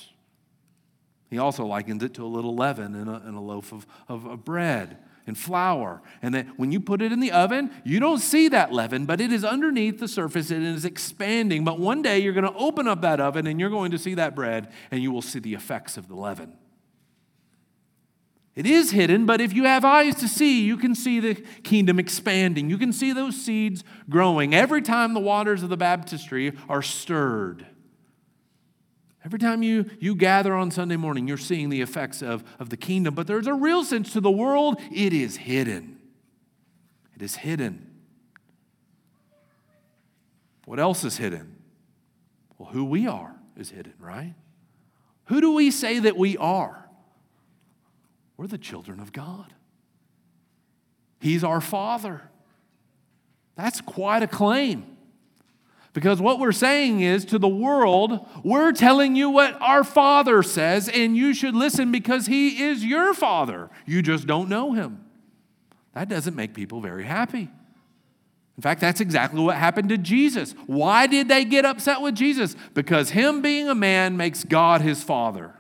[1.30, 4.26] He also likens it to a little leaven in a, in a loaf of, of,
[4.26, 6.02] of bread and flour.
[6.22, 9.22] And that when you put it in the oven, you don't see that leaven, but
[9.22, 11.64] it is underneath the surface and it is expanding.
[11.64, 14.14] But one day you're going to open up that oven and you're going to see
[14.16, 16.54] that bread and you will see the effects of the leaven.
[18.56, 21.98] It is hidden, but if you have eyes to see, you can see the kingdom
[21.98, 22.70] expanding.
[22.70, 24.54] You can see those seeds growing.
[24.54, 27.66] Every time the waters of the baptistry are stirred,
[29.26, 32.76] Every time you, you gather on Sunday morning, you're seeing the effects of, of the
[32.76, 35.98] kingdom, but there's a real sense to the world, it is hidden.
[37.16, 37.90] It is hidden.
[40.66, 41.56] What else is hidden?
[42.58, 44.34] Well, who we are is hidden, right?
[45.26, 46.83] Who do we say that we are?
[48.38, 49.54] We're the children of God.
[51.20, 52.22] He's our Father.
[53.56, 54.86] That's quite a claim.
[55.94, 60.90] Because what we're saying is to the world, we're telling you what our Father says,
[60.90, 63.70] and you should listen because He is your Father.
[63.86, 65.06] You just don't know Him.
[65.94, 67.48] That doesn't make people very happy.
[68.58, 70.56] In fact, that's exactly what happened to Jesus.
[70.66, 72.56] Why did they get upset with Jesus?
[72.74, 75.54] Because Him being a man makes God His Father.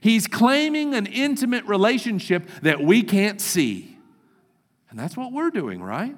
[0.00, 3.98] He's claiming an intimate relationship that we can't see.
[4.88, 6.16] And that's what we're doing, right?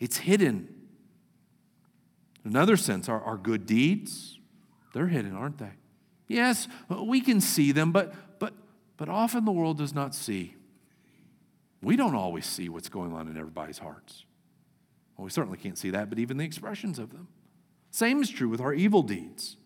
[0.00, 0.68] It's hidden.
[2.44, 4.38] In another sense, our, our good deeds,
[4.94, 5.72] they're hidden, aren't they?
[6.28, 8.54] Yes, we can see them, but, but,
[8.96, 10.54] but often the world does not see.
[11.82, 14.24] We don't always see what's going on in everybody's hearts.
[15.16, 17.28] Well, we certainly can't see that, but even the expressions of them.
[17.90, 19.56] Same is true with our evil deeds.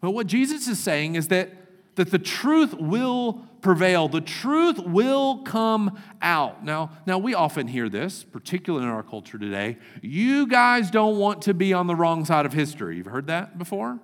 [0.00, 1.50] But what Jesus is saying is that
[1.98, 4.08] that the truth will prevail.
[4.08, 6.64] The truth will come out.
[6.64, 9.76] Now, now we often hear this, particularly in our culture today.
[10.00, 12.96] You guys don't want to be on the wrong side of history.
[12.96, 13.98] You've heard that before?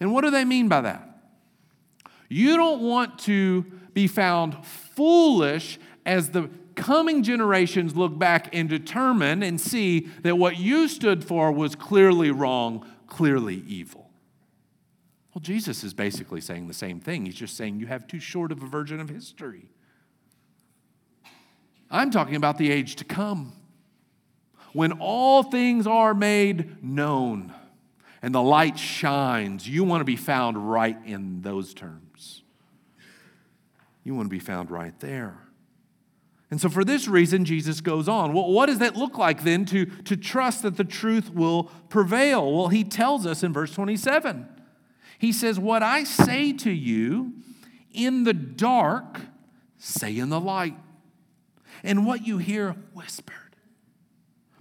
[0.00, 1.08] And what do they mean by that?
[2.28, 9.42] You don't want to be found foolish as the coming generations look back and determine
[9.42, 14.01] and see that what you stood for was clearly wrong, clearly evil.
[15.34, 17.24] Well, Jesus is basically saying the same thing.
[17.24, 19.68] He's just saying you have too short of a version of history.
[21.90, 23.52] I'm talking about the age to come
[24.72, 27.52] when all things are made known
[28.22, 29.68] and the light shines.
[29.68, 32.42] You want to be found right in those terms.
[34.04, 35.38] You want to be found right there.
[36.50, 38.34] And so, for this reason, Jesus goes on.
[38.34, 42.52] Well, what does that look like then to, to trust that the truth will prevail?
[42.52, 44.48] Well, he tells us in verse 27
[45.22, 47.34] he says, What I say to you
[47.92, 49.20] in the dark,
[49.78, 50.74] say in the light.
[51.84, 53.54] And what you hear whispered.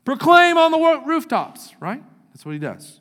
[0.05, 2.03] Proclaim on the rooftops, right?
[2.29, 2.99] That's what he does.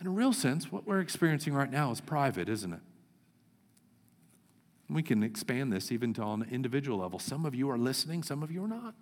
[0.00, 2.80] In a real sense, what we're experiencing right now is private, isn't it?
[4.88, 7.18] We can expand this even to on an individual level.
[7.18, 8.94] Some of you are listening, some of you are not.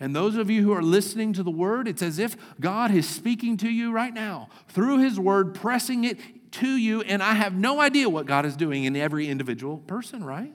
[0.00, 3.06] And those of you who are listening to the word, it's as if God is
[3.06, 6.18] speaking to you right now through his word, pressing it
[6.52, 7.02] to you.
[7.02, 10.54] And I have no idea what God is doing in every individual person, right?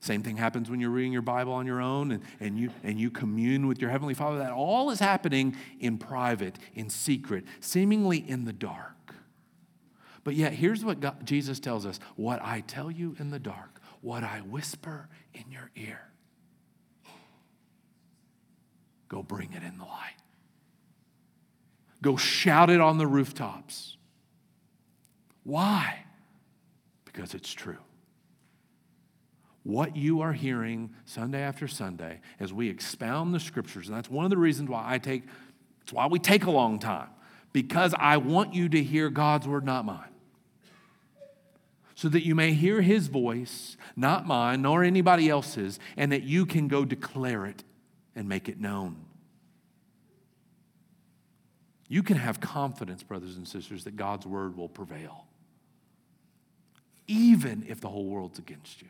[0.00, 2.98] Same thing happens when you're reading your Bible on your own and, and, you, and
[2.98, 4.38] you commune with your Heavenly Father.
[4.38, 8.94] That all is happening in private, in secret, seemingly in the dark.
[10.24, 13.80] But yet, here's what God, Jesus tells us what I tell you in the dark,
[14.00, 16.08] what I whisper in your ear.
[19.08, 20.16] Go bring it in the light.
[22.02, 23.96] Go shout it on the rooftops.
[25.44, 26.04] Why?
[27.04, 27.78] Because it's true.
[29.64, 34.24] What you are hearing Sunday after Sunday as we expound the scriptures, and that's one
[34.24, 35.24] of the reasons why I take,
[35.82, 37.08] it's why we take a long time,
[37.52, 40.08] because I want you to hear God's word, not mine.
[41.94, 46.46] So that you may hear his voice, not mine, nor anybody else's, and that you
[46.46, 47.64] can go declare it
[48.18, 48.96] and make it known.
[51.88, 55.24] you can have confidence, brothers and sisters, that God's word will prevail,
[57.06, 58.88] even if the whole world's against you.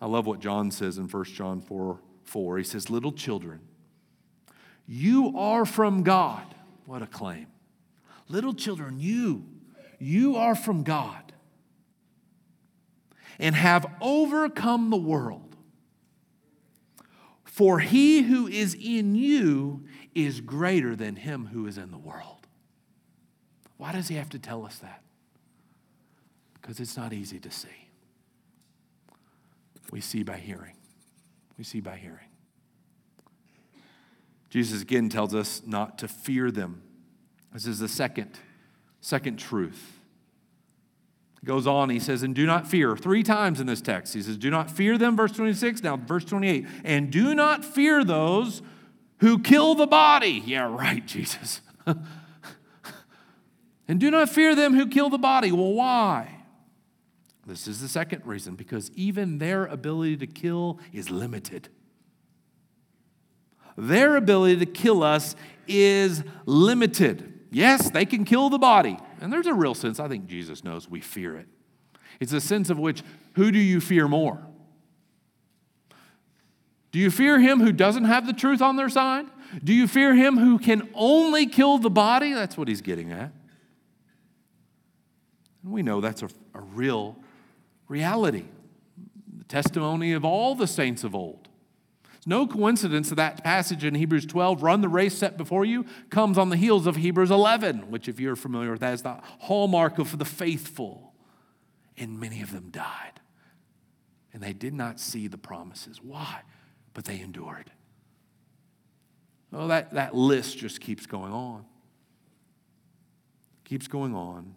[0.00, 2.58] I love what John says in 1 John 4 4.
[2.58, 3.60] He says, Little children,
[4.86, 6.44] you are from God.
[6.86, 7.48] What a claim.
[8.28, 9.46] Little children, you,
[9.98, 11.32] you are from God
[13.40, 15.47] and have overcome the world.
[17.58, 19.82] For he who is in you
[20.14, 22.46] is greater than him who is in the world.
[23.78, 25.02] Why does he have to tell us that?
[26.54, 27.88] Because it's not easy to see.
[29.90, 30.76] We see by hearing.
[31.58, 32.28] We see by hearing.
[34.50, 36.80] Jesus again tells us not to fear them.
[37.52, 38.38] This is the second,
[39.00, 39.97] second truth.
[41.44, 42.96] Goes on, he says, and do not fear.
[42.96, 44.12] Three times in this text.
[44.12, 45.82] He says, do not fear them, verse 26.
[45.82, 46.66] Now, verse 28.
[46.84, 48.60] And do not fear those
[49.20, 50.42] who kill the body.
[50.44, 51.60] Yeah, right, Jesus.
[53.88, 55.52] and do not fear them who kill the body.
[55.52, 56.38] Well, why?
[57.46, 61.68] This is the second reason because even their ability to kill is limited.
[63.76, 65.36] Their ability to kill us
[65.66, 67.32] is limited.
[67.50, 68.98] Yes, they can kill the body.
[69.20, 71.48] And there's a real sense, I think Jesus knows we fear it.
[72.20, 73.02] It's a sense of which,
[73.34, 74.40] who do you fear more?
[76.90, 79.26] Do you fear him who doesn't have the truth on their side?
[79.62, 82.32] Do you fear him who can only kill the body?
[82.32, 83.32] That's what he's getting at.
[85.62, 87.16] And we know that's a, a real
[87.88, 88.44] reality.
[89.36, 91.47] The testimony of all the saints of old.
[92.28, 96.36] No coincidence that that passage in Hebrews 12, run the race set before you, comes
[96.36, 99.98] on the heels of Hebrews 11, which, if you're familiar with that, is the hallmark
[99.98, 101.14] of the faithful.
[101.96, 103.20] And many of them died.
[104.34, 106.02] And they did not see the promises.
[106.02, 106.42] Why?
[106.92, 107.72] But they endured.
[109.50, 111.64] Oh, that, that list just keeps going on.
[113.64, 114.54] Keeps going on.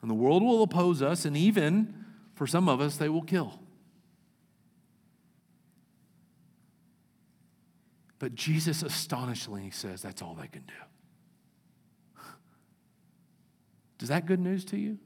[0.00, 3.60] And the world will oppose us, and even for some of us, they will kill.
[8.18, 12.22] But Jesus astonishingly says that's all they can do.
[13.98, 14.98] Does that good news to you?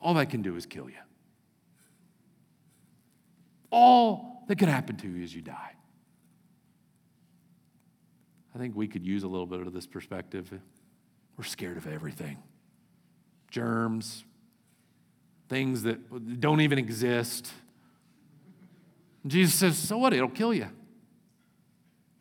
[0.00, 0.96] All they can do is kill you.
[3.70, 5.74] All that could happen to you is you die.
[8.54, 10.52] I think we could use a little bit of this perspective.
[11.36, 12.38] We're scared of everything
[13.50, 14.24] germs,
[15.48, 17.50] things that don't even exist.
[19.26, 20.12] Jesus says, So what?
[20.12, 20.68] It'll kill you.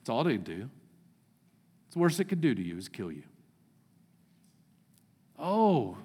[0.07, 0.69] That's all they do.
[1.87, 3.23] It's the worst it could do to you is kill you.
[5.37, 5.97] Oh,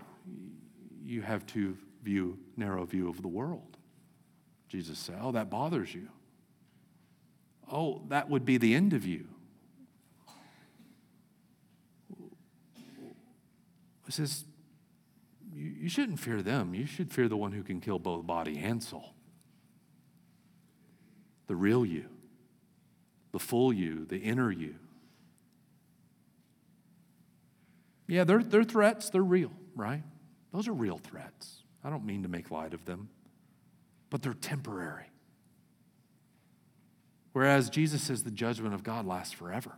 [1.05, 3.77] you have too view, narrow view of the world.
[4.69, 6.09] Jesus said, Oh, that bothers you.
[7.71, 9.29] Oh, that would be the end of you.
[14.05, 14.45] He says,
[15.55, 16.75] you, you shouldn't fear them.
[16.75, 19.15] You should fear the one who can kill both body and soul.
[21.47, 22.07] The real you,
[23.33, 24.75] the full you, the inner you.
[28.07, 30.03] Yeah, they're, they're threats, they're real, right?
[30.53, 31.63] Those are real threats.
[31.83, 33.09] I don't mean to make light of them,
[34.11, 35.07] but they're temporary.
[37.33, 39.73] Whereas Jesus says the judgment of God lasts forever.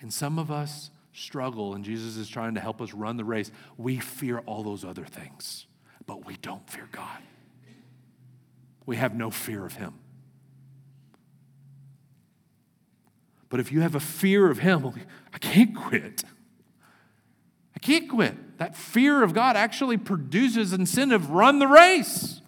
[0.00, 3.50] And some of us struggle and Jesus is trying to help us run the race,
[3.78, 5.66] we fear all those other things,
[6.06, 7.22] but we don't fear God.
[8.84, 9.94] We have no fear of Him.
[13.56, 14.92] But if you have a fear of Him,
[15.32, 16.24] I can't quit.
[17.74, 18.58] I can't quit.
[18.58, 21.30] That fear of God actually produces incentive.
[21.30, 22.42] Run the race.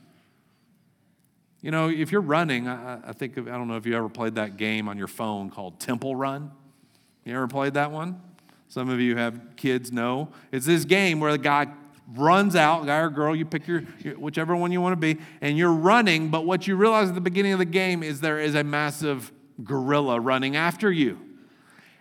[1.62, 4.34] You know, if you're running, I, I think, I don't know if you ever played
[4.34, 6.50] that game on your phone called Temple Run.
[7.24, 8.20] You ever played that one?
[8.68, 10.28] Some of you have kids know.
[10.52, 11.68] It's this game where the guy
[12.16, 13.80] runs out, guy or girl, you pick your,
[14.18, 17.22] whichever one you want to be, and you're running, but what you realize at the
[17.22, 19.32] beginning of the game is there is a massive
[19.62, 21.18] gorilla running after you.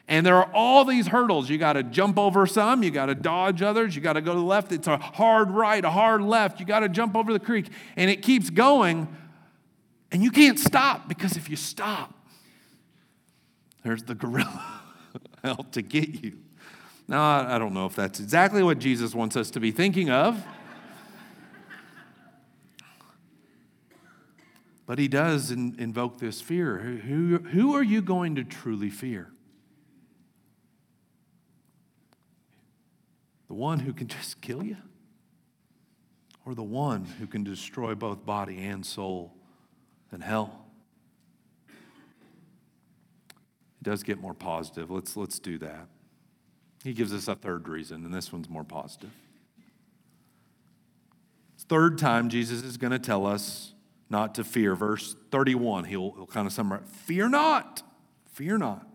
[0.08, 1.50] And there are all these hurdles.
[1.50, 4.34] You got to jump over some, you got to dodge others, you got to go
[4.34, 4.72] to the left.
[4.72, 6.60] It's a hard right, a hard left.
[6.60, 7.68] You got to jump over the creek.
[7.98, 9.14] And it keeps going,
[10.12, 12.14] and you can't stop because if you stop,
[13.84, 14.82] there's the gorilla
[15.44, 16.38] out to get you.
[17.10, 20.42] Now, I don't know if that's exactly what Jesus wants us to be thinking of.
[24.88, 26.78] But he does in, invoke this fear.
[26.78, 29.30] Who, who are you going to truly fear?
[33.50, 34.78] The one who can just kill you?
[36.46, 39.34] Or the one who can destroy both body and soul
[40.12, 40.64] in hell?
[41.68, 44.90] it does get more positive.
[44.90, 45.88] Let's, let's do that.
[46.86, 49.12] He gives us a third reason, and this one's more positive.
[51.68, 53.74] Third time, Jesus is going to tell us
[54.10, 54.76] not to fear.
[54.76, 57.84] Verse 31, he'll, he'll kind of summarize Fear not,
[58.32, 58.86] fear not.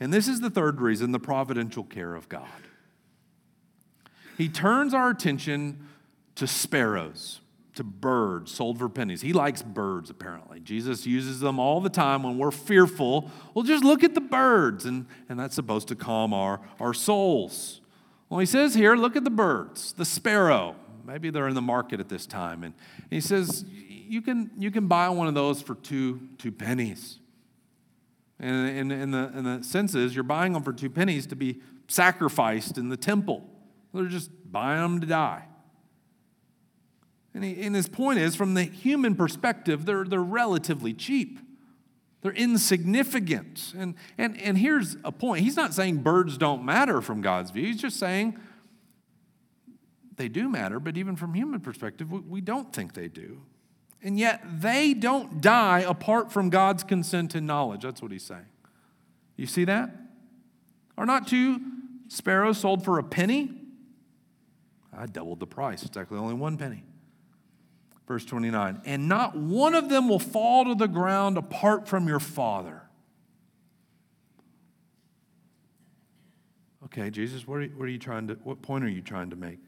[0.00, 2.48] And this is the third reason the providential care of God.
[4.36, 5.88] He turns our attention
[6.34, 7.40] to sparrows,
[7.76, 9.20] to birds sold for pennies.
[9.22, 10.58] He likes birds, apparently.
[10.60, 13.30] Jesus uses them all the time when we're fearful.
[13.54, 17.80] Well, just look at the birds, and, and that's supposed to calm our, our souls.
[18.28, 20.74] Well, he says here, look at the birds, the sparrow.
[21.06, 22.62] Maybe they're in the market at this time.
[22.62, 22.74] And
[23.10, 27.18] he says, you can, you can buy one of those for two, two pennies.
[28.40, 31.60] And in, the, in the sense is, you're buying them for two pennies to be
[31.88, 33.48] sacrificed in the temple.
[33.92, 35.44] They're just buying them to die.
[37.32, 41.38] And, he, and his point is, from the human perspective, they're, they're relatively cheap.
[42.22, 43.74] They're insignificant.
[43.76, 47.66] And, and, and here's a point he's not saying birds don't matter from God's view,
[47.66, 48.38] he's just saying
[50.16, 53.42] they do matter, but even from human perspective, we, don't think they do.
[54.02, 57.82] And yet they don't die apart from God's consent and knowledge.
[57.82, 58.46] That's what he's saying.
[59.36, 59.90] You see that?
[60.96, 61.60] Are not two
[62.08, 63.50] sparrows sold for a penny?
[64.96, 65.82] I doubled the price.
[65.82, 66.84] It's actually only one penny.
[68.06, 72.20] Verse 29 And not one of them will fall to the ground apart from your
[72.20, 72.82] Father.
[76.84, 79.36] Okay, Jesus, what are, what are you trying to, what point are you trying to
[79.36, 79.58] make?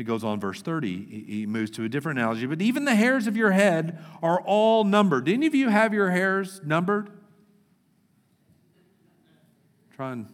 [0.00, 2.46] He goes on, verse 30, he moves to a different analogy.
[2.46, 5.26] But even the hairs of your head are all numbered.
[5.26, 7.10] Do any of you have your hairs numbered?
[9.94, 10.26] Try and,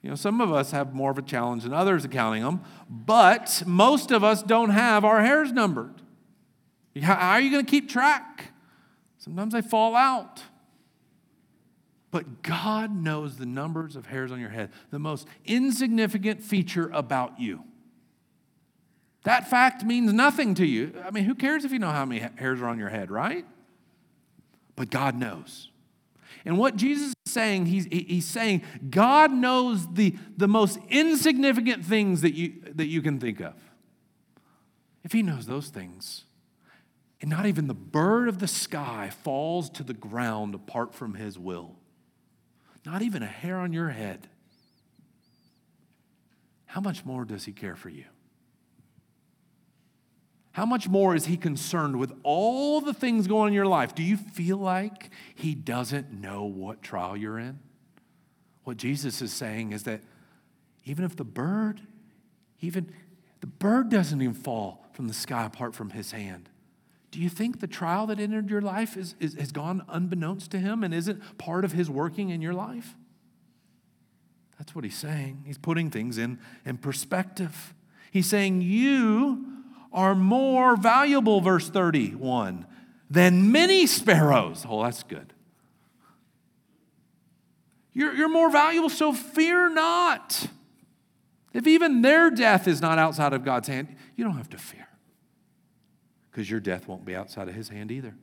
[0.00, 2.62] you know, some of us have more of a challenge than others at counting them,
[2.88, 6.00] but most of us don't have our hairs numbered.
[7.02, 8.52] How are you going to keep track?
[9.18, 10.42] Sometimes they fall out.
[12.10, 17.38] But God knows the numbers of hairs on your head, the most insignificant feature about
[17.38, 17.64] you.
[19.24, 20.94] That fact means nothing to you.
[21.04, 23.44] I mean, who cares if you know how many hairs are on your head, right?
[24.76, 25.70] But God knows.
[26.44, 32.20] And what Jesus is saying, he's, he's saying, God knows the, the most insignificant things
[32.20, 33.54] that you, that you can think of.
[35.04, 36.24] If He knows those things,
[37.20, 41.38] and not even the bird of the sky falls to the ground apart from His
[41.38, 41.76] will,
[42.84, 44.28] not even a hair on your head,
[46.66, 48.04] how much more does He care for you?
[50.54, 53.92] How much more is he concerned with all the things going on in your life?
[53.92, 57.58] Do you feel like he doesn't know what trial you're in?
[58.62, 60.00] What Jesus is saying is that
[60.84, 61.80] even if the bird,
[62.60, 62.92] even
[63.40, 66.48] the bird doesn't even fall from the sky apart from his hand.
[67.10, 70.60] Do you think the trial that entered your life is, is, has gone unbeknownst to
[70.60, 72.94] him and isn't part of his working in your life?
[74.56, 75.42] That's what he's saying.
[75.46, 77.74] He's putting things in, in perspective.
[78.12, 79.53] He's saying, You
[79.94, 82.66] are more valuable, verse 31,
[83.08, 84.66] than many sparrows.
[84.68, 85.32] Oh, that's good.
[87.92, 90.48] You're, you're more valuable, so fear not.
[91.52, 94.88] If even their death is not outside of God's hand, you don't have to fear.
[96.30, 98.16] Because your death won't be outside of His hand either.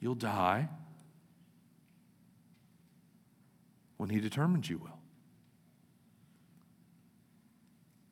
[0.00, 0.68] You'll die
[3.96, 4.98] when He determines you will.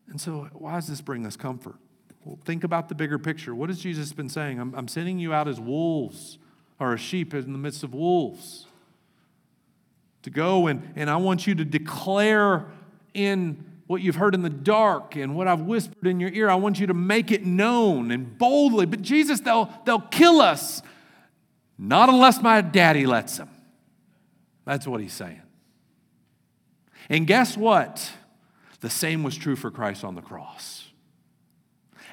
[0.08, 1.80] And so, why does this bring us comfort?
[2.26, 3.54] Well, think about the bigger picture.
[3.54, 4.58] What has Jesus been saying?
[4.58, 6.38] I'm, I'm sending you out as wolves
[6.80, 8.66] or as sheep in the midst of wolves
[10.22, 12.66] to go and, and I want you to declare
[13.14, 16.50] in what you've heard in the dark and what I've whispered in your ear.
[16.50, 18.86] I want you to make it known and boldly.
[18.86, 20.82] But Jesus, they'll, they'll kill us.
[21.78, 23.50] Not unless my daddy lets them.
[24.64, 25.42] That's what he's saying.
[27.08, 28.10] And guess what?
[28.80, 30.85] The same was true for Christ on the cross.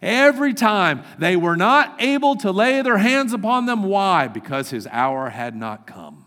[0.04, 3.84] Every time they were not able to lay their hands upon them.
[3.84, 4.28] Why?
[4.28, 6.26] Because his hour had not come.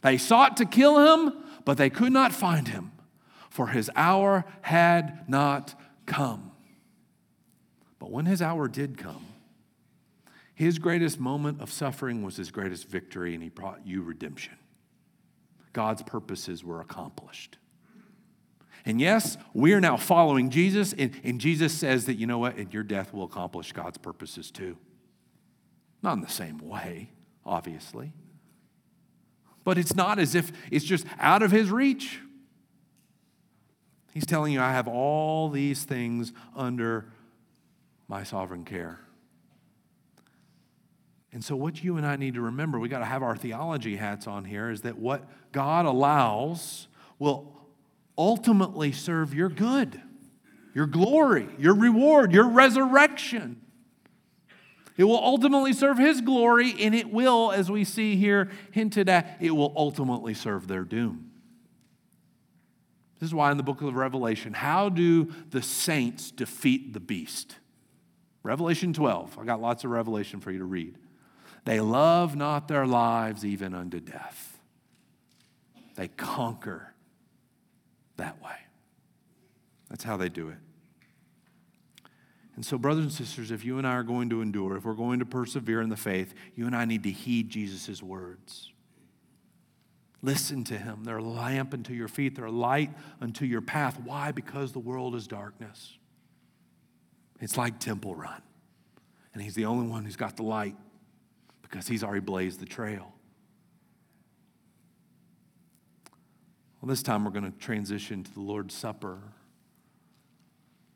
[0.00, 1.34] They sought to kill him,
[1.66, 2.92] but they could not find him,
[3.50, 6.50] for his hour had not come.
[7.98, 9.26] But when his hour did come,
[10.54, 14.54] his greatest moment of suffering was his greatest victory, and he brought you redemption.
[15.74, 17.58] God's purposes were accomplished.
[18.84, 22.56] And yes, we are now following Jesus, and, and Jesus says that, you know what,
[22.56, 24.76] and your death will accomplish God's purposes too.
[26.02, 27.10] Not in the same way,
[27.44, 28.12] obviously.
[29.64, 32.20] But it's not as if it's just out of his reach.
[34.12, 37.06] He's telling you, I have all these things under
[38.08, 38.98] my sovereign care.
[41.32, 43.96] And so, what you and I need to remember, we got to have our theology
[43.96, 46.88] hats on here, is that what God allows
[47.20, 47.59] will
[48.20, 50.00] ultimately serve your good,
[50.74, 53.62] your glory, your reward, your resurrection.
[54.98, 59.38] It will ultimately serve His glory, and it will, as we see here hinted at,
[59.40, 61.30] it will ultimately serve their doom.
[63.18, 67.56] This is why in the book of Revelation, how do the saints defeat the beast?
[68.42, 69.38] Revelation 12.
[69.38, 70.98] I got lots of revelation for you to read.
[71.64, 74.58] They love not their lives even unto death.
[75.96, 76.94] They conquer
[78.20, 78.56] that way.
[79.88, 80.56] That's how they do it.
[82.54, 84.94] And so, brothers and sisters, if you and I are going to endure, if we're
[84.94, 88.72] going to persevere in the faith, you and I need to heed Jesus' words.
[90.22, 91.04] Listen to him.
[91.04, 92.90] They're a lamp unto your feet, they're a light
[93.20, 93.98] unto your path.
[94.04, 94.32] Why?
[94.32, 95.96] Because the world is darkness.
[97.40, 98.42] It's like Temple Run.
[99.32, 100.76] And he's the only one who's got the light
[101.62, 103.14] because he's already blazed the trail.
[106.80, 109.18] Well, this time we're going to transition to the Lord's Supper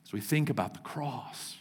[0.07, 1.57] as we think about the cross.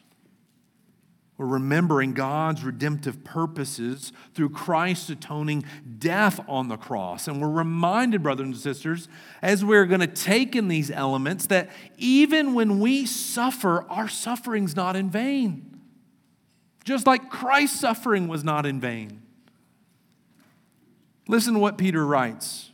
[1.37, 5.65] We're remembering God's redemptive purposes through Christ's atoning
[5.97, 7.27] death on the cross.
[7.27, 9.07] And we're reminded, brothers and sisters,
[9.41, 14.75] as we're going to take in these elements, that even when we suffer, our suffering's
[14.75, 15.73] not in vain
[16.83, 19.21] just like Christ's suffering was not in vain.
[21.27, 22.71] Listen to what Peter writes.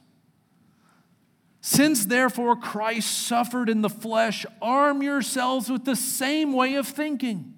[1.70, 7.54] Since therefore Christ suffered in the flesh, arm yourselves with the same way of thinking.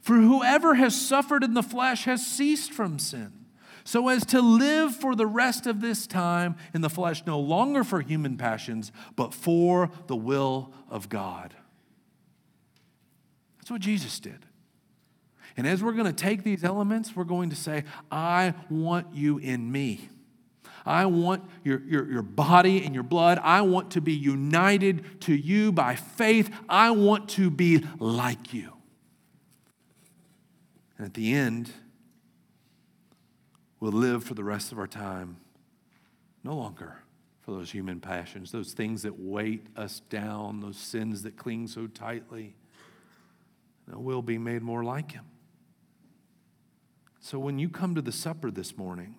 [0.00, 3.44] For whoever has suffered in the flesh has ceased from sin,
[3.84, 7.84] so as to live for the rest of this time in the flesh, no longer
[7.84, 11.54] for human passions, but for the will of God.
[13.58, 14.46] That's what Jesus did.
[15.54, 19.36] And as we're going to take these elements, we're going to say, I want you
[19.36, 20.08] in me.
[20.88, 23.38] I want your, your, your body and your blood.
[23.42, 26.50] I want to be united to you by faith.
[26.66, 28.72] I want to be like you.
[30.96, 31.70] And at the end,
[33.78, 35.36] we'll live for the rest of our time
[36.42, 37.02] no longer
[37.42, 41.86] for those human passions, those things that weight us down, those sins that cling so
[41.86, 42.54] tightly.
[43.86, 45.26] We'll be made more like Him.
[47.20, 49.16] So when you come to the supper this morning,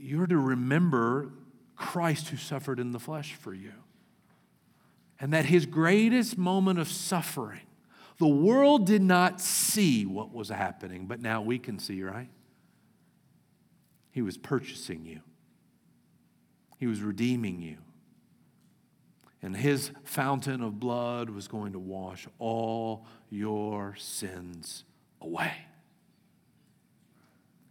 [0.00, 1.30] you're to remember
[1.76, 3.72] Christ who suffered in the flesh for you.
[5.18, 7.66] And that his greatest moment of suffering,
[8.18, 12.30] the world did not see what was happening, but now we can see, right?
[14.10, 15.20] He was purchasing you,
[16.78, 17.78] he was redeeming you.
[19.42, 24.84] And his fountain of blood was going to wash all your sins
[25.18, 25.52] away.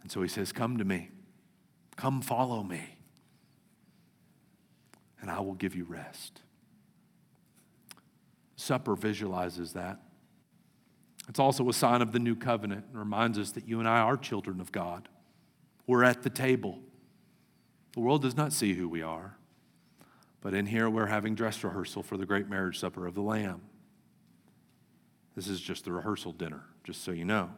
[0.02, 1.12] And so he says, Come to me,
[2.00, 2.96] come follow me,
[5.20, 6.40] and I will give you rest.
[8.56, 10.00] Supper visualizes that.
[11.28, 14.00] It's also a sign of the new covenant and reminds us that you and I
[14.00, 15.10] are children of God.
[15.88, 16.80] We're at the table.
[17.96, 19.36] The world does not see who we are,
[20.40, 23.60] but in here we're having dress rehearsal for the great marriage supper of the Lamb.
[25.36, 27.52] This is just the rehearsal dinner, just so you know.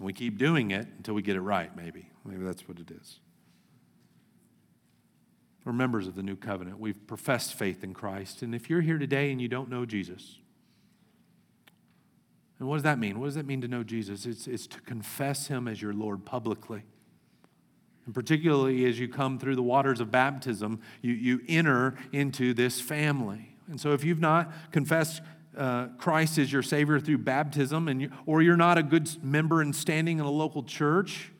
[0.00, 2.08] And we keep doing it until we get it right, maybe.
[2.24, 3.20] Maybe that's what it is.
[5.62, 6.80] We're members of the new covenant.
[6.80, 8.40] We've professed faith in Christ.
[8.40, 10.38] And if you're here today and you don't know Jesus,
[12.58, 13.20] and what does that mean?
[13.20, 14.24] What does that mean to know Jesus?
[14.24, 16.82] It's, it's to confess him as your Lord publicly.
[18.06, 22.80] And particularly as you come through the waters of baptism, you, you enter into this
[22.80, 23.54] family.
[23.68, 25.20] And so if you've not confessed
[25.56, 29.60] uh, Christ is your Savior through baptism, and you, or you're not a good member
[29.60, 31.32] and standing in a local church,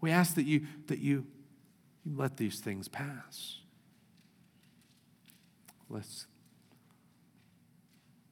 [0.00, 1.26] we ask that you that you,
[2.04, 3.58] you let these things pass.
[5.88, 6.26] Let's.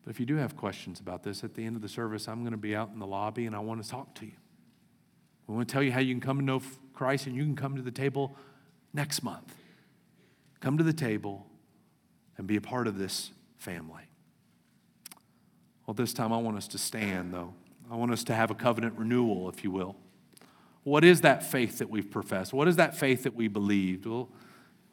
[0.03, 2.41] But if you do have questions about this, at the end of the service, I'm
[2.41, 4.33] going to be out in the lobby, and I want to talk to you.
[5.47, 6.62] We want to tell you how you can come to know
[6.95, 8.37] Christ, and you can come to the table
[8.93, 9.55] next month.
[10.61, 11.47] Come to the table
[12.37, 14.10] and be a part of this family.
[15.91, 17.53] Well, this time I want us to stand, though.
[17.91, 19.97] I want us to have a covenant renewal, if you will.
[20.84, 22.53] What is that faith that we've professed?
[22.53, 24.07] What is that faith that we believed?
[24.07, 24.28] Well,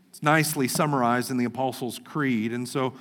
[0.10, 2.52] it's nicely summarized in the Apostles' Creed.
[2.52, 2.94] And so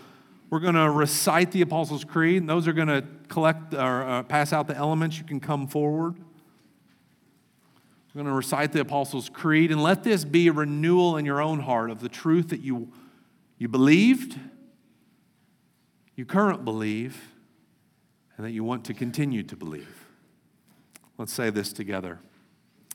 [0.50, 4.22] we're going to recite the Apostles' Creed, and those are going to collect or uh,
[4.24, 5.16] pass out the elements.
[5.16, 6.18] You can come forward.
[8.12, 11.40] We're going to recite the Apostles' Creed, and let this be a renewal in your
[11.40, 12.92] own heart of the truth that you,
[13.56, 14.38] you believed,
[16.14, 17.32] you currently believe,
[18.36, 20.06] and that you want to continue to believe.
[21.18, 22.18] Let's say this together.